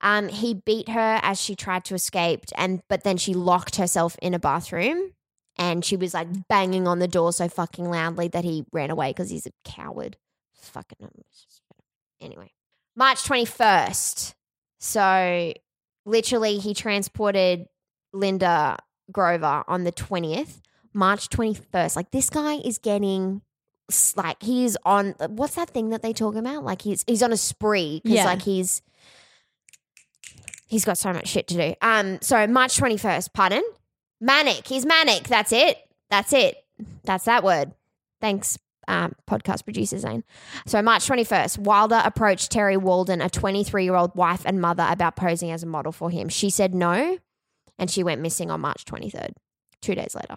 [0.00, 4.16] Um, he beat her as she tried to escape, and but then she locked herself
[4.22, 5.12] in a bathroom,
[5.56, 9.10] and she was like banging on the door so fucking loudly that he ran away
[9.10, 10.16] because he's a coward.
[10.60, 11.08] Fucking
[12.20, 12.52] anyway.
[12.94, 14.34] March twenty first.
[14.80, 15.52] So
[16.06, 17.66] literally, he transported
[18.12, 18.78] Linda
[19.10, 20.60] Grover on the twentieth.
[20.94, 21.96] March twenty first.
[21.96, 23.42] Like this guy is getting.
[24.16, 26.62] Like he's on what's that thing that they talk about?
[26.62, 28.24] Like he's he's on a spree because Yeah.
[28.26, 28.82] like he's
[30.68, 31.74] He's got so much shit to do.
[31.80, 33.62] Um, so March 21st, pardon?
[34.20, 34.66] Manic.
[34.66, 35.24] He's manic.
[35.24, 35.78] That's it.
[36.10, 36.56] That's it.
[37.04, 37.72] That's that word.
[38.20, 40.24] Thanks, um, podcast producer Zane.
[40.66, 45.16] So March 21st, Wilder approached Terry Walden, a 23 year old wife and mother, about
[45.16, 46.28] posing as a model for him.
[46.28, 47.18] She said no,
[47.78, 49.32] and she went missing on March 23rd,
[49.80, 50.36] two days later.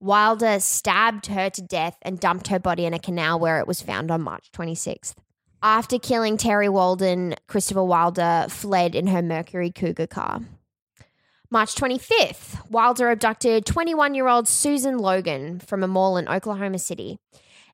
[0.00, 3.80] Wilder stabbed her to death and dumped her body in a canal where it was
[3.80, 5.14] found on March 26th.
[5.62, 10.40] After killing Terry Walden, Christopher Wilder fled in her Mercury Cougar car.
[11.50, 17.18] March 25th, Wilder abducted 21 year old Susan Logan from a mall in Oklahoma City.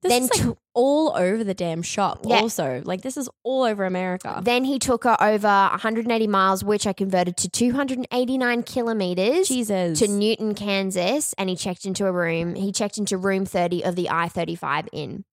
[0.00, 2.20] This Then is like tw- all over the damn shop.
[2.24, 2.36] Yeah.
[2.40, 4.40] Also, like this is all over America.
[4.44, 9.98] Then he took her over 180 miles, which I converted to 289 kilometers Jesus.
[9.98, 12.54] to Newton, Kansas, and he checked into a room.
[12.54, 15.24] He checked into room 30 of the I 35 Inn.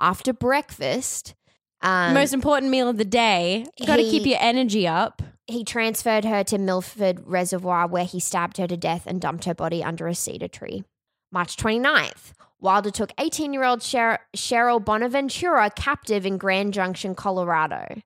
[0.00, 1.34] After breakfast,
[1.82, 3.66] um, Most important meal of the day.
[3.86, 5.22] Got to keep your energy up.
[5.46, 9.54] he transferred her to Milford Reservoir where he stabbed her to death and dumped her
[9.54, 10.84] body under a cedar tree.
[11.32, 18.00] March 29th, Wilder took 18 year old Cheryl Bonaventura captive in Grand Junction, Colorado.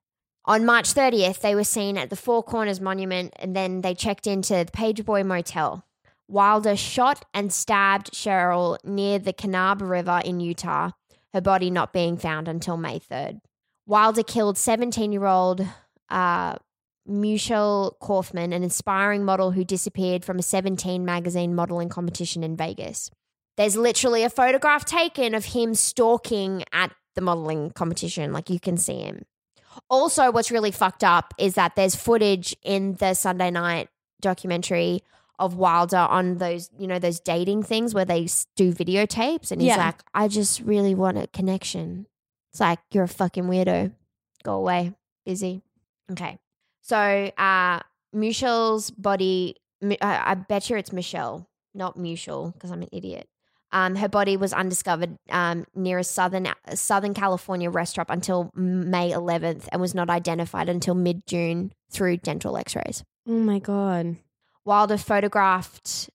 [0.45, 4.25] On March 30th, they were seen at the Four Corners Monument and then they checked
[4.25, 5.83] into the Pageboy Motel.
[6.29, 10.91] Wilder shot and stabbed Cheryl near the Kanab River in Utah,
[11.33, 13.39] her body not being found until May 3rd.
[13.87, 15.65] Wilder killed 17 year old
[16.09, 16.55] uh,
[17.05, 23.09] Michelle Kaufman, an inspiring model who disappeared from a 17 magazine modeling competition in Vegas.
[23.55, 28.31] There's literally a photograph taken of him stalking at the modeling competition.
[28.33, 29.23] Like you can see him.
[29.89, 33.89] Also, what's really fucked up is that there's footage in the Sunday night
[34.21, 35.01] documentary
[35.39, 39.51] of Wilder on those, you know, those dating things where they do videotapes.
[39.51, 39.77] And he's Yeah.
[39.77, 42.07] like, I just really want a connection.
[42.57, 43.91] It's like, you're a fucking weirdo.
[44.41, 44.91] Go away.
[45.27, 45.61] Busy.
[46.11, 46.39] Okay.
[46.81, 52.87] So, uh, Michelle's body, I I bet you it's Michelle, not Michelle, because I'm an
[52.91, 53.27] idiot.
[53.71, 59.67] Um, her body was undiscovered um, near a southern Southern California restaurant until May 11th
[59.71, 63.03] and was not identified until mid June through dental X-rays.
[63.27, 64.17] Oh my god.
[64.65, 66.09] Wilder photographed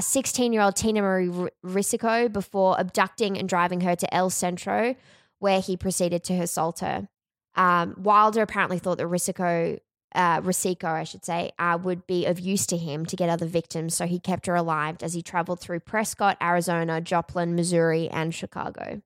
[0.00, 4.94] 16 year old Tina Marie R- Risico before abducting and driving her to El Centro,
[5.38, 7.08] where he proceeded to assault her.
[7.54, 9.78] Um, Wilder apparently thought that Risico,
[10.14, 13.46] uh, Risico, I should say, uh, would be of use to him to get other
[13.46, 18.34] victims, so he kept her alive as he traveled through Prescott, Arizona, Joplin, Missouri, and
[18.34, 19.02] Chicago.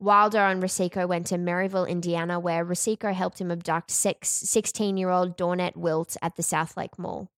[0.00, 5.36] Wilder and Rosico went to Merrillville, Indiana, where Rosico helped him abduct 16 year old
[5.36, 7.28] Dawnette Wilt at the South Lake Mall.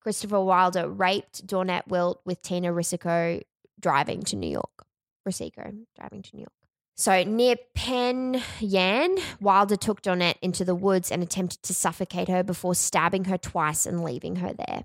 [0.00, 3.42] Christopher Wilder raped Dawnette Wilt with Tina Rosico
[3.78, 4.84] driving to New York.
[5.26, 6.59] Rosico driving to New York.
[7.00, 12.42] So near Penn Yan, Wilder took Dawnette into the woods and attempted to suffocate her
[12.42, 14.84] before stabbing her twice and leaving her there.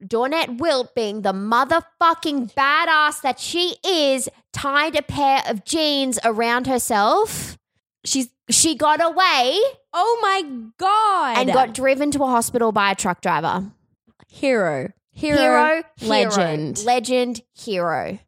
[0.00, 6.68] Dawnette Wilt, being the motherfucking badass that she is, tied a pair of jeans around
[6.68, 7.58] herself.
[8.04, 9.60] She's she got away
[9.92, 10.44] Oh my
[10.78, 11.36] god!
[11.36, 13.72] and got driven to a hospital by a truck driver.
[14.28, 18.18] hero, hero, Hero, legend, hero, legend, hero.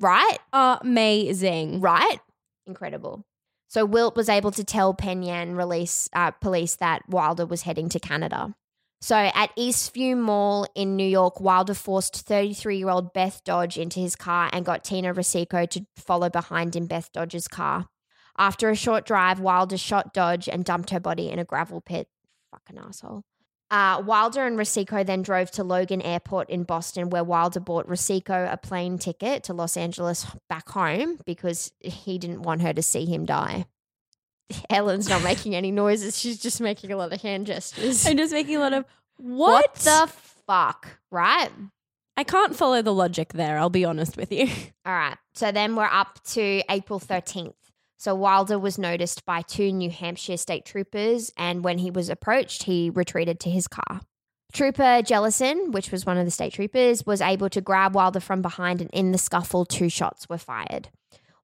[0.00, 0.38] Right?
[0.52, 1.80] amazing.
[1.80, 2.18] Right?
[2.66, 3.24] Incredible.
[3.68, 7.88] So Wilt was able to tell Penn Yan release uh, police that Wilder was heading
[7.90, 8.54] to Canada.
[9.00, 13.98] So at Eastview Mall in New York, Wilder forced 33 year old Beth Dodge into
[13.98, 17.86] his car and got Tina Rosico to follow behind in Beth Dodge's car.
[18.38, 22.08] After a short drive, Wilder shot Dodge and dumped her body in a gravel pit.
[22.50, 23.24] Fucking asshole.
[23.72, 28.52] Uh, Wilder and Rosico then drove to Logan Airport in Boston, where Wilder bought Rosico
[28.52, 33.06] a plane ticket to Los Angeles back home because he didn't want her to see
[33.06, 33.64] him die.
[34.70, 36.18] Ellen's not making any noises.
[36.18, 38.06] She's just making a lot of hand gestures.
[38.06, 38.84] I'm just making a lot of
[39.16, 39.74] What what?
[39.76, 40.12] the
[40.46, 41.48] fuck, right?
[42.18, 43.58] I can't follow the logic there.
[43.58, 44.48] I'll be honest with you.
[44.84, 45.16] All right.
[45.32, 47.54] So then we're up to April 13th.
[48.02, 52.64] So Wilder was noticed by two New Hampshire state troopers, and when he was approached,
[52.64, 54.00] he retreated to his car.
[54.52, 58.42] Trooper Jellison, which was one of the state troopers, was able to grab Wilder from
[58.42, 60.88] behind, and in the scuffle, two shots were fired.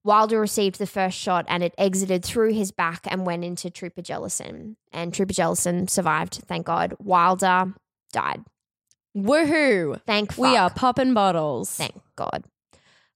[0.03, 4.03] Wilder received the first shot, and it exited through his back and went into Trooper
[4.03, 4.77] Jellison.
[4.93, 6.93] And Trooper Jellison survived, thank God.
[6.99, 7.73] Wilder
[8.13, 8.43] died.
[9.17, 10.01] Woohoo!
[10.09, 11.71] Thank We are popping bottles.
[11.71, 12.43] Thank God.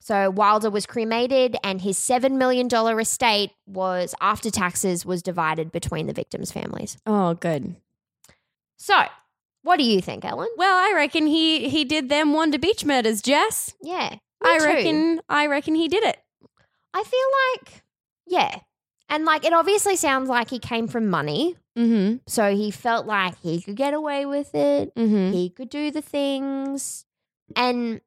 [0.05, 5.71] So Wilder was cremated, and his seven million dollar estate was after taxes was divided
[5.71, 6.97] between the victims' families.
[7.07, 7.77] Oh, good.
[8.79, 9.01] So,
[9.63, 10.49] what do you think, Ellen?
[10.57, 13.75] Well, I reckon he he did them Wanda Beach murders, Jess.
[13.81, 14.65] Yeah, I too.
[14.65, 16.19] reckon I reckon he did it.
[16.93, 17.85] I feel like,
[18.27, 18.59] yeah,
[19.09, 22.17] and like it obviously sounds like he came from money, Mm-hmm.
[22.27, 24.93] so he felt like he could get away with it.
[24.97, 25.33] Mm-hmm.
[25.33, 27.07] He could do the things,
[27.55, 28.01] and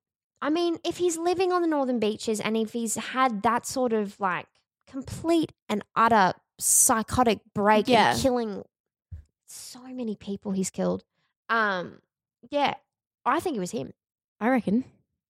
[0.45, 3.93] I mean, if he's living on the northern beaches, and if he's had that sort
[3.93, 4.45] of like
[4.87, 8.11] complete and utter psychotic break Yeah.
[8.11, 8.63] and killing
[9.47, 11.03] so many people he's killed,
[11.49, 11.99] um,
[12.49, 12.75] yeah,
[13.25, 13.93] I think it was him.
[14.39, 14.83] I reckon.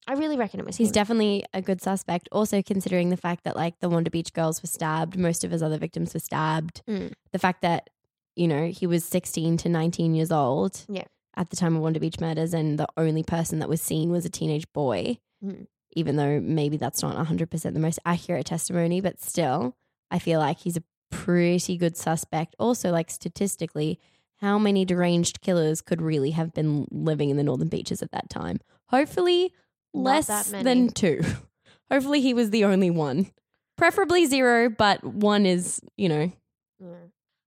[0.07, 0.83] I really reckon it was him.
[0.83, 0.93] He's him.
[0.93, 2.27] definitely a good suspect.
[2.31, 5.63] Also, considering the fact that like the Wanda Beach girls were stabbed, most of his
[5.63, 6.81] other victims were stabbed.
[6.87, 7.13] Mm.
[7.31, 7.89] The fact that
[8.35, 11.05] you know he was sixteen to nineteen years old Yeah.
[11.37, 14.25] At the time of Wanda Beach murders, and the only person that was seen was
[14.25, 15.17] a teenage boy.
[15.43, 15.67] Mm.
[15.97, 19.75] Even though maybe that's not hundred percent the most accurate testimony, but still,
[20.11, 22.55] I feel like he's a pretty good suspect.
[22.59, 23.99] Also, like statistically,
[24.41, 28.29] how many deranged killers could really have been living in the northern beaches at that
[28.29, 28.59] time?
[28.87, 29.53] Hopefully,
[29.93, 31.21] Not less than two.
[31.91, 33.31] Hopefully, he was the only one.
[33.77, 36.31] Preferably zero, but one is, you know,
[36.79, 36.87] Yeah.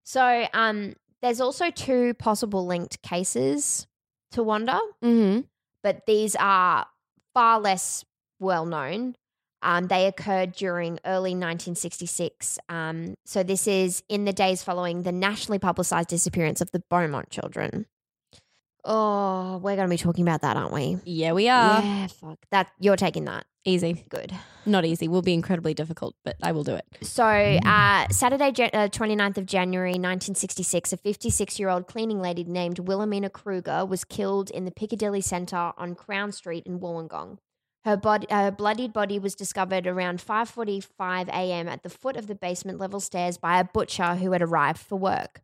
[0.04, 3.86] So, um, there's also two possible linked cases
[4.32, 4.80] to Wanda.
[5.02, 5.40] mm-hmm.
[5.82, 6.86] but these are
[7.34, 8.04] far less
[8.40, 9.16] well known.
[9.60, 12.58] Um, they occurred during early 1966.
[12.68, 17.30] Um, so this is in the days following the nationally publicized disappearance of the Beaumont
[17.30, 17.86] children.
[18.84, 20.98] Oh, we're going to be talking about that, aren't we?
[21.04, 22.68] yeah, we are yeah, fuck that.
[22.78, 23.44] You're taking that.
[23.68, 24.04] Easy.
[24.08, 24.32] Good.
[24.66, 25.08] Not easy.
[25.08, 26.84] Will be incredibly difficult, but I will do it.
[27.02, 32.78] So, uh, Saturday, uh, 29th of January, 1966, a 56 year old cleaning lady named
[32.80, 37.38] Wilhelmina Kruger was killed in the Piccadilly Centre on Crown Street in Wollongong.
[37.84, 41.68] Her, body, her bloodied body was discovered around 5:45 a.m.
[41.68, 44.96] at the foot of the basement level stairs by a butcher who had arrived for
[44.96, 45.40] work.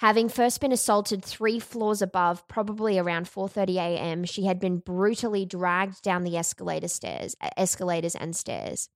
[0.00, 5.44] Having first been assaulted three floors above, probably around 4:30 a.m., she had been brutally
[5.44, 8.88] dragged down the escalator stairs, escalators and stairs.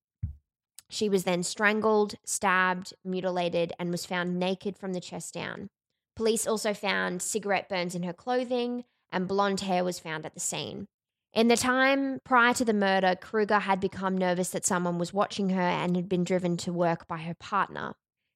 [0.89, 5.69] She was then strangled, stabbed, mutilated, and was found naked from the chest down.
[6.17, 10.41] Police also found cigarette burns in her clothing, and blonde hair was found at the
[10.41, 10.89] scene.
[11.35, 15.51] In the time prior to the murder, Kruger had become nervous that someone was watching
[15.51, 17.95] her and had been driven to work by her partner.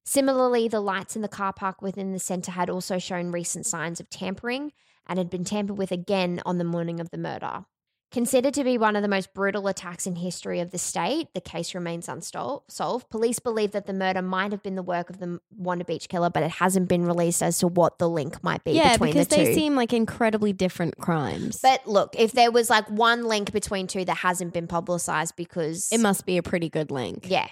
[0.09, 4.01] Similarly, the lights in the car park within the centre had also shown recent signs
[4.01, 4.73] of tampering
[5.07, 7.67] and had been tampered with again on the morning of the murder.
[8.11, 11.43] Considered to be one of the most brutal attacks in history of the state, the
[11.43, 13.11] case remains unsolved.
[13.11, 16.31] Police believe that the murder might have been the work of the Wanda Beach killer,
[16.31, 19.29] but it hasn't been released as to what the link might be yeah, between because
[19.29, 19.45] the two.
[19.45, 21.61] they seem like incredibly different crimes.
[21.61, 25.93] but look, if there was like one link between two that hasn't been publicized because
[25.93, 27.27] it must be a pretty good link.
[27.29, 27.49] yeah.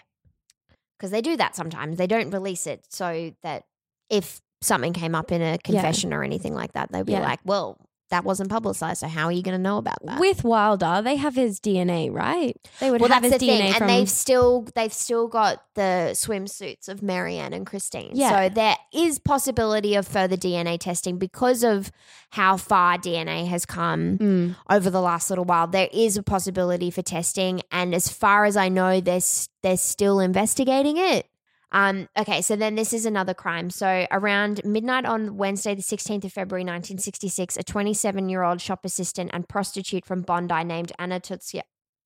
[0.99, 1.97] Because they do that sometimes.
[1.99, 3.65] They don't release it so that
[4.11, 7.21] if something came up in a confession or anything like that, they'd be Yeah.
[7.21, 7.77] like, well,
[8.11, 9.01] that wasn't publicized.
[9.01, 10.21] So how are you going to know about that?
[10.21, 12.57] With Wilder, they have his DNA, right?
[12.81, 13.83] They would well, have his DNA thing, from.
[13.83, 18.13] and they've still they've still got the swimsuits of Marianne and Christine.
[18.15, 18.49] Yeah.
[18.49, 21.91] So there is possibility of further DNA testing because of
[22.31, 24.57] how far DNA has come Mm.
[24.71, 25.67] over the last little while.
[25.67, 29.21] There is a possibility for testing, and as far as I know, they're
[29.63, 31.27] they're still investigating it.
[31.73, 33.71] Um, okay, so then this is another crime.
[33.71, 38.85] So around midnight on Wednesday, the 16th of February, 1966, a 27 year old shop
[38.85, 41.63] assistant and prostitute from Bondi named Anna Tosca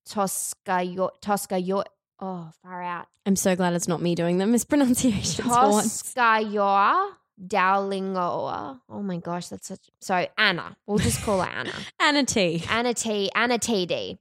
[0.07, 1.83] Tosca Tosca
[2.23, 3.07] Oh, far out.
[3.25, 5.47] I'm so glad it's not me doing the mispronunciations.
[5.47, 7.11] Toscayoa
[7.47, 8.79] Dowlingoa.
[8.89, 9.89] Oh my gosh, that's such.
[10.01, 11.73] So Anna, we'll just call her Anna.
[11.99, 12.63] Anna T.
[12.69, 13.31] Anna T.
[13.33, 14.17] Anna TD.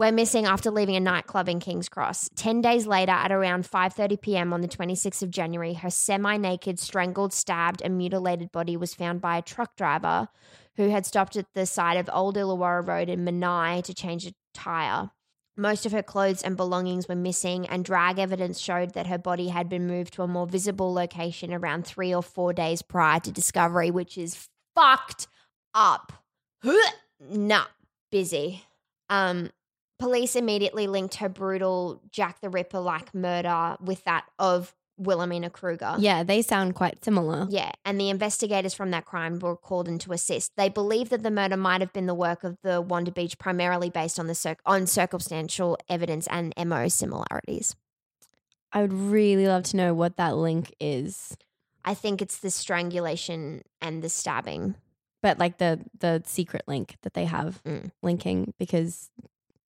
[0.00, 2.30] We're missing after leaving a nightclub in King's Cross.
[2.34, 4.54] Ten days later, at around 5:30 p.m.
[4.54, 9.36] on the 26th of January, her semi-naked, strangled, stabbed, and mutilated body was found by
[9.36, 10.28] a truck driver
[10.76, 14.32] who had stopped at the side of Old Illawarra Road in Menai to change a
[14.54, 15.10] tire.
[15.58, 19.48] Most of her clothes and belongings were missing, and drag evidence showed that her body
[19.48, 23.30] had been moved to a more visible location around three or four days prior to
[23.30, 25.26] discovery, which is fucked
[25.74, 26.24] up.
[27.20, 27.66] nah,
[28.10, 28.64] busy.
[29.10, 29.50] Um,
[30.00, 35.94] police immediately linked her brutal Jack the Ripper like murder with that of Wilhelmina Kruger.
[35.98, 37.46] Yeah, they sound quite similar.
[37.48, 40.52] Yeah, and the investigators from that crime were called in to assist.
[40.56, 43.88] They believe that the murder might have been the work of the Wanda Beach, primarily
[43.88, 47.76] based on the cir- on circumstantial evidence and MO similarities.
[48.72, 51.36] I would really love to know what that link is.
[51.84, 54.74] I think it's the strangulation and the stabbing.
[55.22, 57.90] But like the the secret link that they have Mm.
[58.02, 59.10] linking because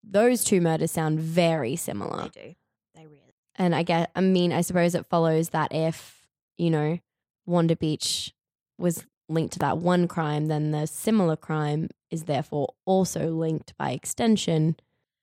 [0.03, 2.23] those two murders sound very similar.
[2.33, 2.55] They do.
[2.95, 3.33] They really.
[3.55, 6.25] And I get, I mean, I suppose it follows that if,
[6.57, 6.99] you know,
[7.45, 8.33] Wanda Beach
[8.77, 13.91] was linked to that one crime, then the similar crime is therefore also linked by
[13.91, 14.75] extension.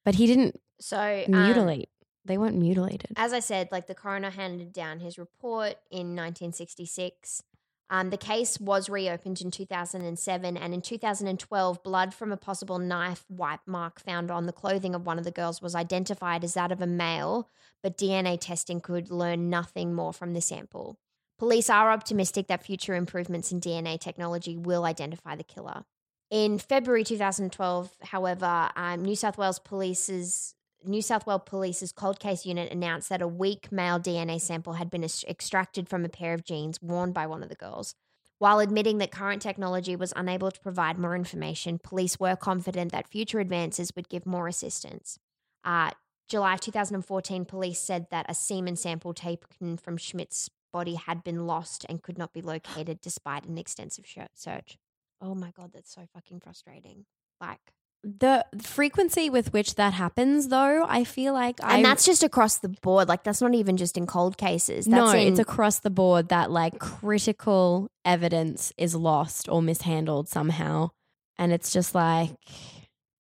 [0.05, 1.89] But he didn't So um, mutilate.
[2.25, 3.13] they weren't mutilated.
[3.17, 7.43] As I said, like the coroner handed down his report in 1966.
[7.91, 13.25] Um, the case was reopened in 2007, and in 2012, blood from a possible knife
[13.31, 16.71] wipe mark found on the clothing of one of the girls was identified as that
[16.71, 17.49] of a male,
[17.83, 20.99] but DNA testing could learn nothing more from the sample.
[21.39, 25.85] Police are optimistic that future improvements in DNA technology will identify the killer.
[26.31, 32.47] In February 2012, however, um, New South Wales Police's New South Wales Police's cold case
[32.47, 36.45] unit announced that a weak male DNA sample had been extracted from a pair of
[36.45, 37.95] jeans worn by one of the girls.
[38.39, 43.09] While admitting that current technology was unable to provide more information, police were confident that
[43.09, 45.19] future advances would give more assistance.
[45.65, 45.91] Uh,
[46.29, 51.85] July 2014, police said that a semen sample taken from Schmidt's body had been lost
[51.89, 54.05] and could not be located despite an extensive
[54.35, 54.79] search.
[55.21, 57.07] Oh my God, that's so fucking frustrating.
[57.41, 57.73] Like,
[58.05, 62.59] The frequency with which that happens, though, I feel like I and that's just across
[62.59, 63.09] the board.
[63.09, 64.87] Like that's not even just in cold cases.
[64.87, 70.29] That's no, in, it's across the board that like critical evidence is lost or mishandled
[70.29, 70.91] somehow,
[71.39, 72.31] and it's just like,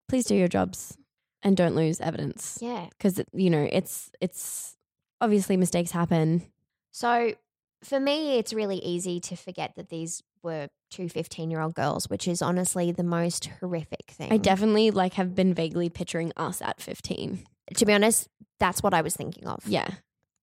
[0.09, 0.97] please do your jobs
[1.43, 2.87] and don't lose evidence yeah.
[2.91, 4.76] because you know it's it's
[5.20, 6.43] obviously mistakes happen.
[6.93, 7.35] So
[7.83, 12.09] for me, it's really easy to forget that these were two 15 year old girls,
[12.09, 14.32] which is honestly the most horrific thing.
[14.32, 17.44] I definitely like have been vaguely picturing us at fifteen.
[17.76, 18.28] to be honest,
[18.59, 19.61] that's what I was thinking of.
[19.66, 19.88] Yeah,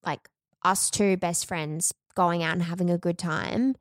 [0.06, 0.30] Like
[0.64, 3.76] us two best friends going out and having a good time.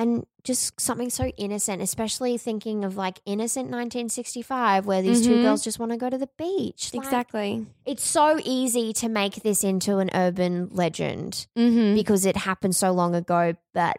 [0.00, 5.42] And just something so innocent, especially thinking of like innocent 1965, where these two Mhm.
[5.42, 6.90] girls just want to go to the beach.
[6.94, 7.66] Like, exactly.
[7.84, 11.46] it's so easy to make this into an urban legend.
[11.56, 11.94] Mm-hmm.
[11.96, 13.54] because it happened so long ago.
[13.74, 13.96] But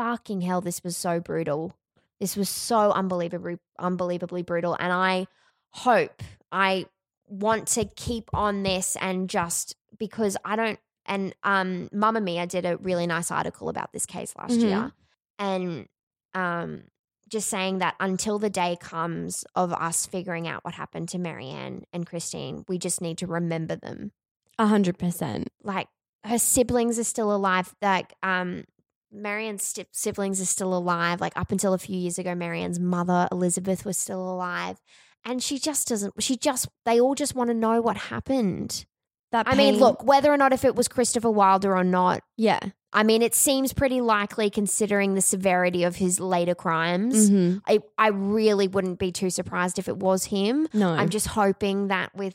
[0.00, 1.74] fucking hell, this was so brutal.
[2.20, 4.74] This was so unbelievably, unbelievably brutal.
[4.78, 5.26] And I
[5.70, 6.86] hope, I
[7.28, 10.78] want to keep on this and just because I don't.
[11.06, 14.62] And um, Mamamia did a really nice article about this case last Mhm.
[14.62, 14.92] year,
[15.38, 15.86] and
[16.34, 16.84] um,
[17.28, 21.84] just saying that until the day comes of us figuring out what happened to Marianne
[21.92, 24.12] and Christine, we just need to remember them
[24.58, 25.48] A hundred percent.
[25.62, 25.88] like
[26.24, 27.74] her siblings are still alive.
[27.82, 28.64] Like um,
[29.12, 31.20] Marianne's sti- siblings are still alive.
[31.20, 34.78] Like up until a few years ago, Marianne's mother Elizabeth was still alive,
[35.24, 36.22] and she just doesn't.
[36.22, 38.84] She just they all just want to know what happened.
[39.32, 42.22] That I mean, look, whether or not if it was Christopher Wilder or not.
[42.36, 42.60] yeah.
[42.92, 47.30] I mean, it seems pretty likely considering the severity of his later crimes.
[47.30, 47.62] Mhm.
[47.64, 50.66] I, I really wouldn't be too surprised if it was him.
[50.72, 52.34] No, I'm just hoping that with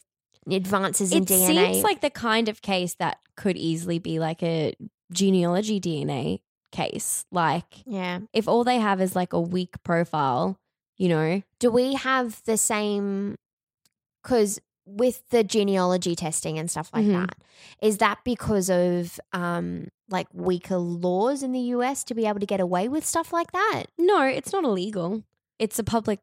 [0.49, 1.43] advances in it DNA.
[1.43, 4.73] It seems like the kind of case that could easily be like a
[5.11, 6.39] genealogy DNA
[6.75, 7.25] case.
[7.31, 8.19] Like yeah.
[8.33, 10.57] if all they have is like a weak profile,
[10.97, 13.35] you know, Do we have the same?
[14.23, 17.13] Because with the genealogy testing and stuff like Mhm.
[17.27, 17.35] that,
[17.81, 22.45] is that because of um like weaker laws in the US to be able to
[22.45, 23.83] get away with stuff like that?
[23.97, 25.23] no, it's not illegal.
[25.57, 26.19] It's a public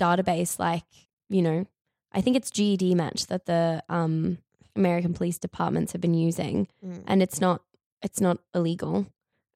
[0.00, 0.58] database.
[0.58, 0.84] Like
[1.28, 1.66] you know,
[2.12, 4.38] I think it's GEDmatch that the um,
[4.76, 6.68] American police departments have been using.
[6.84, 7.04] Mm.
[7.06, 7.62] and it's not
[8.02, 9.06] it's not illegal.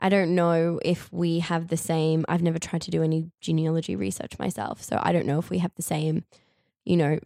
[0.01, 2.25] I don't know if we have the same.
[2.29, 5.59] I've never tried to do any genealogy research myself, so I don't know if we
[5.59, 6.25] have the same,
[6.85, 7.19] you know,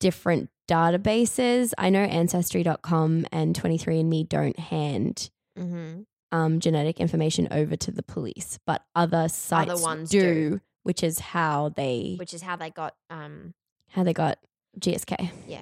[0.00, 1.72] different databases.
[1.78, 6.00] I know ancestry.com and 23andme don't hand Mm-hmm.
[6.32, 10.60] um, genetic information over to the police, but other sites ones do, do.
[10.82, 13.54] which is how they Which is how they got um
[13.90, 14.38] how they got
[14.80, 15.30] GSK.
[15.46, 15.60] yeah.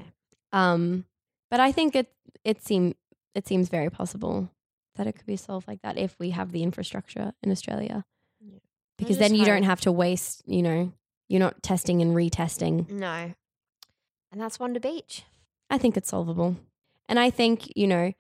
[0.53, 1.05] Um,
[1.51, 2.11] but I think it
[2.43, 2.95] it seem
[3.35, 4.49] it seems very possible
[4.97, 8.05] that it could be solved like that if we have the infrastructure in Australia.
[8.41, 8.59] Yeah.
[8.99, 10.93] Because then you don't have to waste, you know,
[11.29, 12.89] you're not testing and retesting.
[12.91, 13.33] No.
[14.31, 15.25] And that's Wanda Beach.
[15.71, 16.57] I think it's solvable.
[17.09, 18.13] And I think, you know,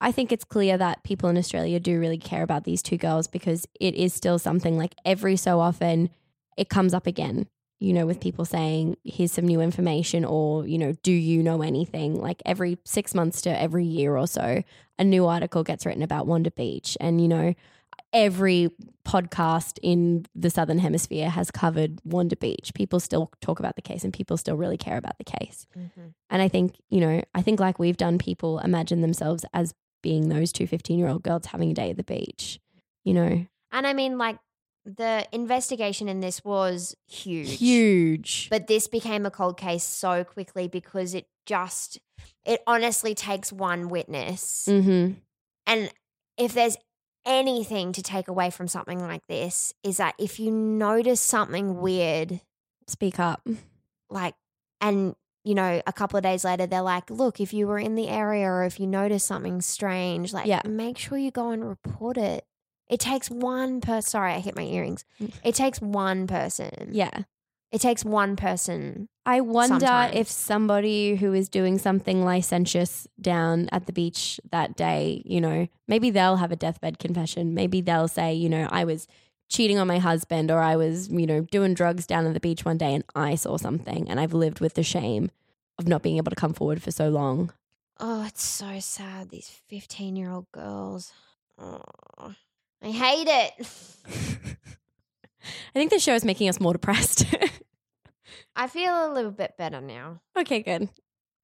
[0.00, 3.26] I think it's clear that people in Australia do really care about these two girls
[3.26, 6.10] because it is still something like every so often
[6.56, 7.48] it comes up again,
[7.80, 11.62] you know, with people saying, here's some new information or, you know, do you know
[11.62, 12.20] anything?
[12.20, 14.62] Like every six months to every year or so,
[14.98, 16.96] a new article gets written about Wanda Beach.
[17.00, 17.54] And, you know,
[18.12, 18.70] every
[19.04, 22.72] podcast in the Southern Hemisphere has covered Wanda Beach.
[22.74, 25.66] People still talk about the case and people still really care about the case.
[25.78, 26.08] Mm-hmm.
[26.30, 29.72] And I think, you know, I think like we've done, people imagine themselves as
[30.02, 32.58] being those two 15 year old girls having a day at the beach,
[33.04, 34.38] you know, And I mean like
[34.96, 37.58] the investigation in this was huge.
[37.58, 38.48] huge.
[38.50, 41.98] But this became a cold case so quickly because it just
[42.44, 44.66] it honestly takes one witness.
[44.68, 45.12] mm-hmm.
[45.66, 45.90] And
[46.38, 46.76] if there's
[47.26, 52.40] anything to take away from something like this is that if you notice something weird
[52.86, 53.46] Speak up.
[54.08, 54.34] like
[54.80, 55.14] and
[55.44, 58.08] you know a couple of days later they're like look if you were in the
[58.08, 60.62] area or if you notice something strange like Yeah.
[60.66, 62.46] make sure you go and report it
[62.88, 65.32] it takes one person sorry i hit my earrings Mm.
[65.44, 67.22] it takes one person Yeah.
[67.70, 70.14] it takes one person I wonder Sometimes.
[70.16, 75.68] if somebody who is doing something licentious down at the beach that day, you know,
[75.86, 77.52] maybe they'll have a deathbed confession.
[77.52, 79.06] Maybe they'll say, you know, I was
[79.50, 82.64] cheating on my husband or I was, you know, doing drugs down at the beach
[82.64, 85.30] one day and I saw something and I've lived with the shame
[85.78, 87.52] of not being able to come forward for so long.
[88.00, 91.12] oh it's so sad these 15 year old girls
[91.58, 91.82] oh,
[92.82, 93.68] i hate it
[95.74, 97.24] I think the show is making us more depressed.
[98.56, 100.88] i feel a little bit better now okay, good.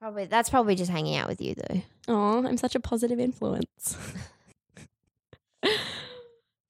[0.01, 3.97] probably that's probably just hanging out with you though Oh, I'm such a positive influence.
[5.63, 5.71] that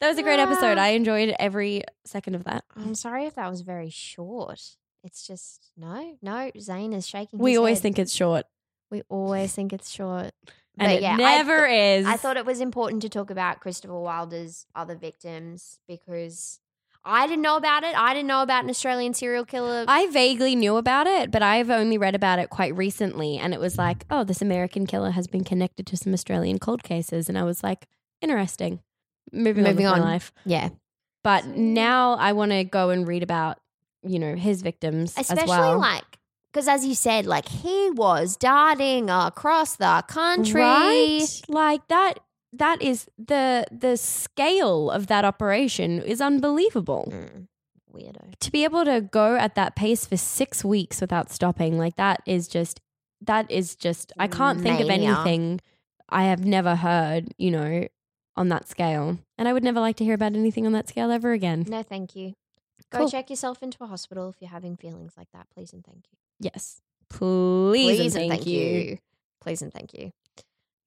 [0.02, 0.78] was a great episode.
[0.78, 0.82] Ah.
[0.84, 2.64] I enjoyed every second of that.
[2.76, 4.60] i'm sorry if that was very short
[5.02, 7.82] it's just no no zane is shaking We always head.
[7.82, 8.46] think it's short,
[8.90, 10.30] We always think it's short.
[10.78, 12.06] And But it yeah, I never th- is.
[12.06, 16.60] I thought it was important to talk about Christopher Wilder's other victims because
[17.04, 17.94] I didn't know about it.
[17.96, 19.84] I didn't know about an Australian serial killer.
[19.86, 23.36] I vaguely knew about it, but I've only read about it quite recently.
[23.38, 26.82] And it was like, oh, this American killer has been connected to some Australian cold
[26.82, 27.28] cases.
[27.28, 27.86] And I was like,
[28.22, 28.80] interesting.
[29.32, 30.00] Moving, Moving on on.
[30.00, 30.32] my life.
[30.46, 30.70] yeah,
[31.22, 33.58] But now I want to go and read about,
[34.02, 35.78] you know, his victims especially as well.
[35.78, 36.13] like
[36.54, 40.60] because as you said, like he was darting across the country.
[40.60, 41.26] Right?
[41.48, 42.20] Like that
[42.52, 47.12] that is the the scale of that operation is unbelievable.
[47.12, 47.48] Mm,
[47.92, 48.38] weirdo.
[48.38, 52.22] To be able to go at that pace for 6 weeks without stopping, like that
[52.24, 52.80] is just
[53.20, 55.60] that is just I can't think of anything
[56.08, 57.88] I have never heard, you know,
[58.36, 59.18] on that scale.
[59.36, 61.64] And I would never like to hear about anything on that scale ever again.
[61.68, 62.34] No, thank you.
[62.94, 63.10] Go Cool.
[63.10, 65.46] check yourself into a hospital if you're having feelings like that.
[65.54, 66.18] Please and thank you.
[66.40, 66.80] Yes.
[67.10, 68.98] Please, and thank, you.
[69.40, 70.12] Please and thank you.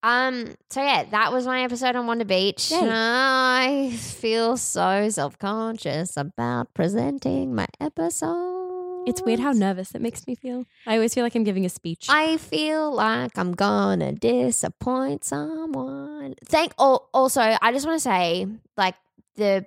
[0.03, 0.55] Um.
[0.69, 2.71] So yeah, that was my episode on Wanda Beach.
[2.71, 2.79] Yay.
[2.83, 9.05] I feel so self conscious about presenting my episode.
[9.07, 10.65] It's weird how nervous it makes me feel.
[10.85, 12.07] I always feel like I'm giving a speech.
[12.09, 16.35] I feel like I'm gonna disappoint someone.
[16.45, 16.73] Thank.
[16.77, 18.95] al- Also, I just want to say, like
[19.35, 19.65] the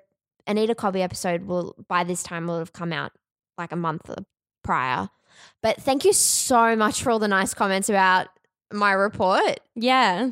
[0.50, 3.12] Anita Cobby episode will by this time will have come out
[3.56, 4.10] like a month
[4.64, 5.08] prior.
[5.62, 8.28] But thank you so much for all the nice comments about
[8.72, 9.60] my report.
[9.74, 10.30] yeah.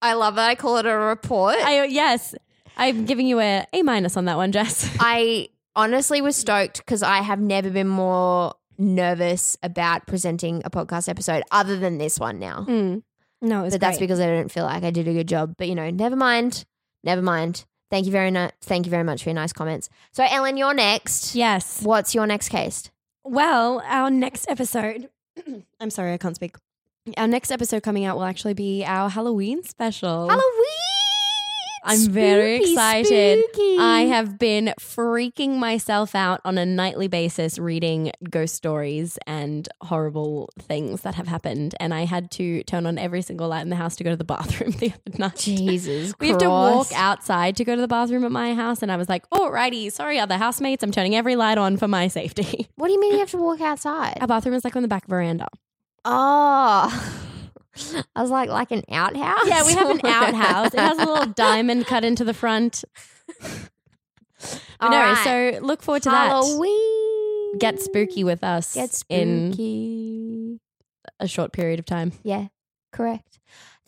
[0.00, 1.56] I love that I call it a report.
[1.56, 2.32] I, yes,
[2.76, 4.88] I'm giving you a A minus on that one, Jess.
[5.00, 11.08] I honestly was stoked because I have never been more nervous about presenting a podcast
[11.08, 12.64] episode other than this one now.
[12.68, 13.02] Mm.
[13.42, 15.56] No, it's but that's because I didn't feel like I did a good job.
[15.58, 16.64] But you know, never mind.
[17.02, 17.64] Never mind.
[17.90, 18.52] Thank you very much.
[18.60, 19.88] Thank you very much for your nice comments.
[20.12, 21.34] So, Ellen, you're next.
[21.34, 21.82] yes.
[21.82, 22.90] What's your next case?
[23.24, 25.08] Well, our next episode.
[25.80, 26.56] I'm sorry, I can't speak.
[27.16, 30.28] Our next episode coming out will actually be our Halloween special.
[30.28, 30.87] Halloween.
[31.84, 33.44] I'm very excited.
[33.44, 33.76] spooky.
[33.78, 40.50] I have been freaking myself out on a nightly basis reading ghost stories and horrible
[40.58, 41.74] things that have happened.
[41.80, 44.16] And I had to turn on every single light in the house to go to
[44.16, 45.36] the bathroom the other night.
[45.36, 46.14] Jesus.
[46.20, 48.82] We have to walk outside to go to the bathroom at my house.
[48.82, 50.82] And I was like, oh, alrighty, sorry, other housemates.
[50.82, 52.68] I'm turning every light on for my safety.
[52.76, 54.18] What do you mean you have to walk outside?
[54.20, 55.48] Our bathroom is like on the back veranda.
[56.04, 57.24] Oh.
[58.16, 59.46] I was like, like an outhouse.
[59.46, 60.74] Yeah, we have an outhouse.
[60.74, 62.84] It has a little diamond cut into the front.
[64.80, 65.24] No, right.
[65.24, 66.28] so look forward to that.
[66.28, 67.58] Halloween.
[67.58, 70.60] Get spooky with us Get in spooky.
[71.18, 72.12] a short period of time.
[72.22, 72.46] Yeah,
[72.92, 73.38] correct.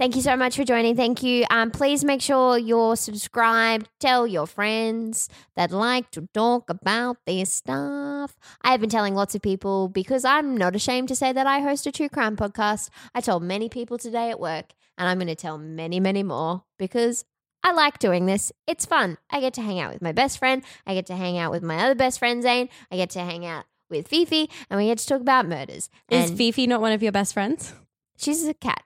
[0.00, 0.96] Thank you so much for joining.
[0.96, 1.44] Thank you.
[1.50, 3.90] Um, please make sure you're subscribed.
[3.98, 8.34] Tell your friends that like to talk about this stuff.
[8.62, 11.60] I have been telling lots of people because I'm not ashamed to say that I
[11.60, 12.88] host a true crime podcast.
[13.14, 16.64] I told many people today at work, and I'm going to tell many, many more
[16.78, 17.26] because
[17.62, 18.52] I like doing this.
[18.66, 19.18] It's fun.
[19.28, 20.62] I get to hang out with my best friend.
[20.86, 22.70] I get to hang out with my other best friend, Zane.
[22.90, 25.90] I get to hang out with Fifi, and we get to talk about murders.
[26.08, 27.74] Is And Fifi not one of your best friends?
[28.16, 28.82] she's a cat.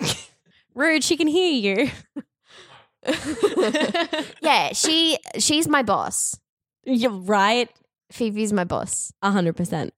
[0.76, 1.90] Rude, she can hear you.
[4.42, 6.36] Yeah, she she's my boss.
[6.84, 7.68] You're right.
[8.10, 9.12] Phoebe's my boss.
[9.22, 9.92] A hundred percent.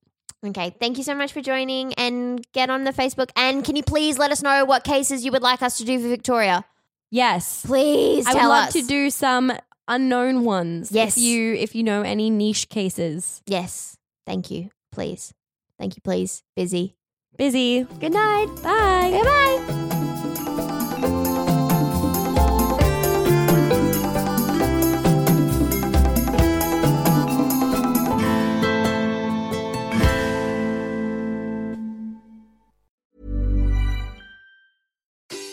[0.45, 3.29] Okay, thank you so much for joining and get on the Facebook.
[3.35, 5.99] And can you please let us know what cases you would like us to do
[5.99, 6.63] for Victoria?
[7.11, 7.65] Yes.
[7.65, 8.73] Please I would tell love us.
[8.73, 9.51] to do some
[9.87, 10.91] unknown ones.
[10.91, 11.17] Yes.
[11.17, 13.41] If you if you know any niche cases.
[13.47, 14.69] Yes, thank you.
[14.91, 15.33] Please,
[15.79, 16.01] thank you.
[16.03, 16.95] Please, busy.
[17.37, 17.85] Busy.
[17.99, 18.47] Good night.
[18.61, 19.11] Bye.
[19.11, 19.78] Goodbye.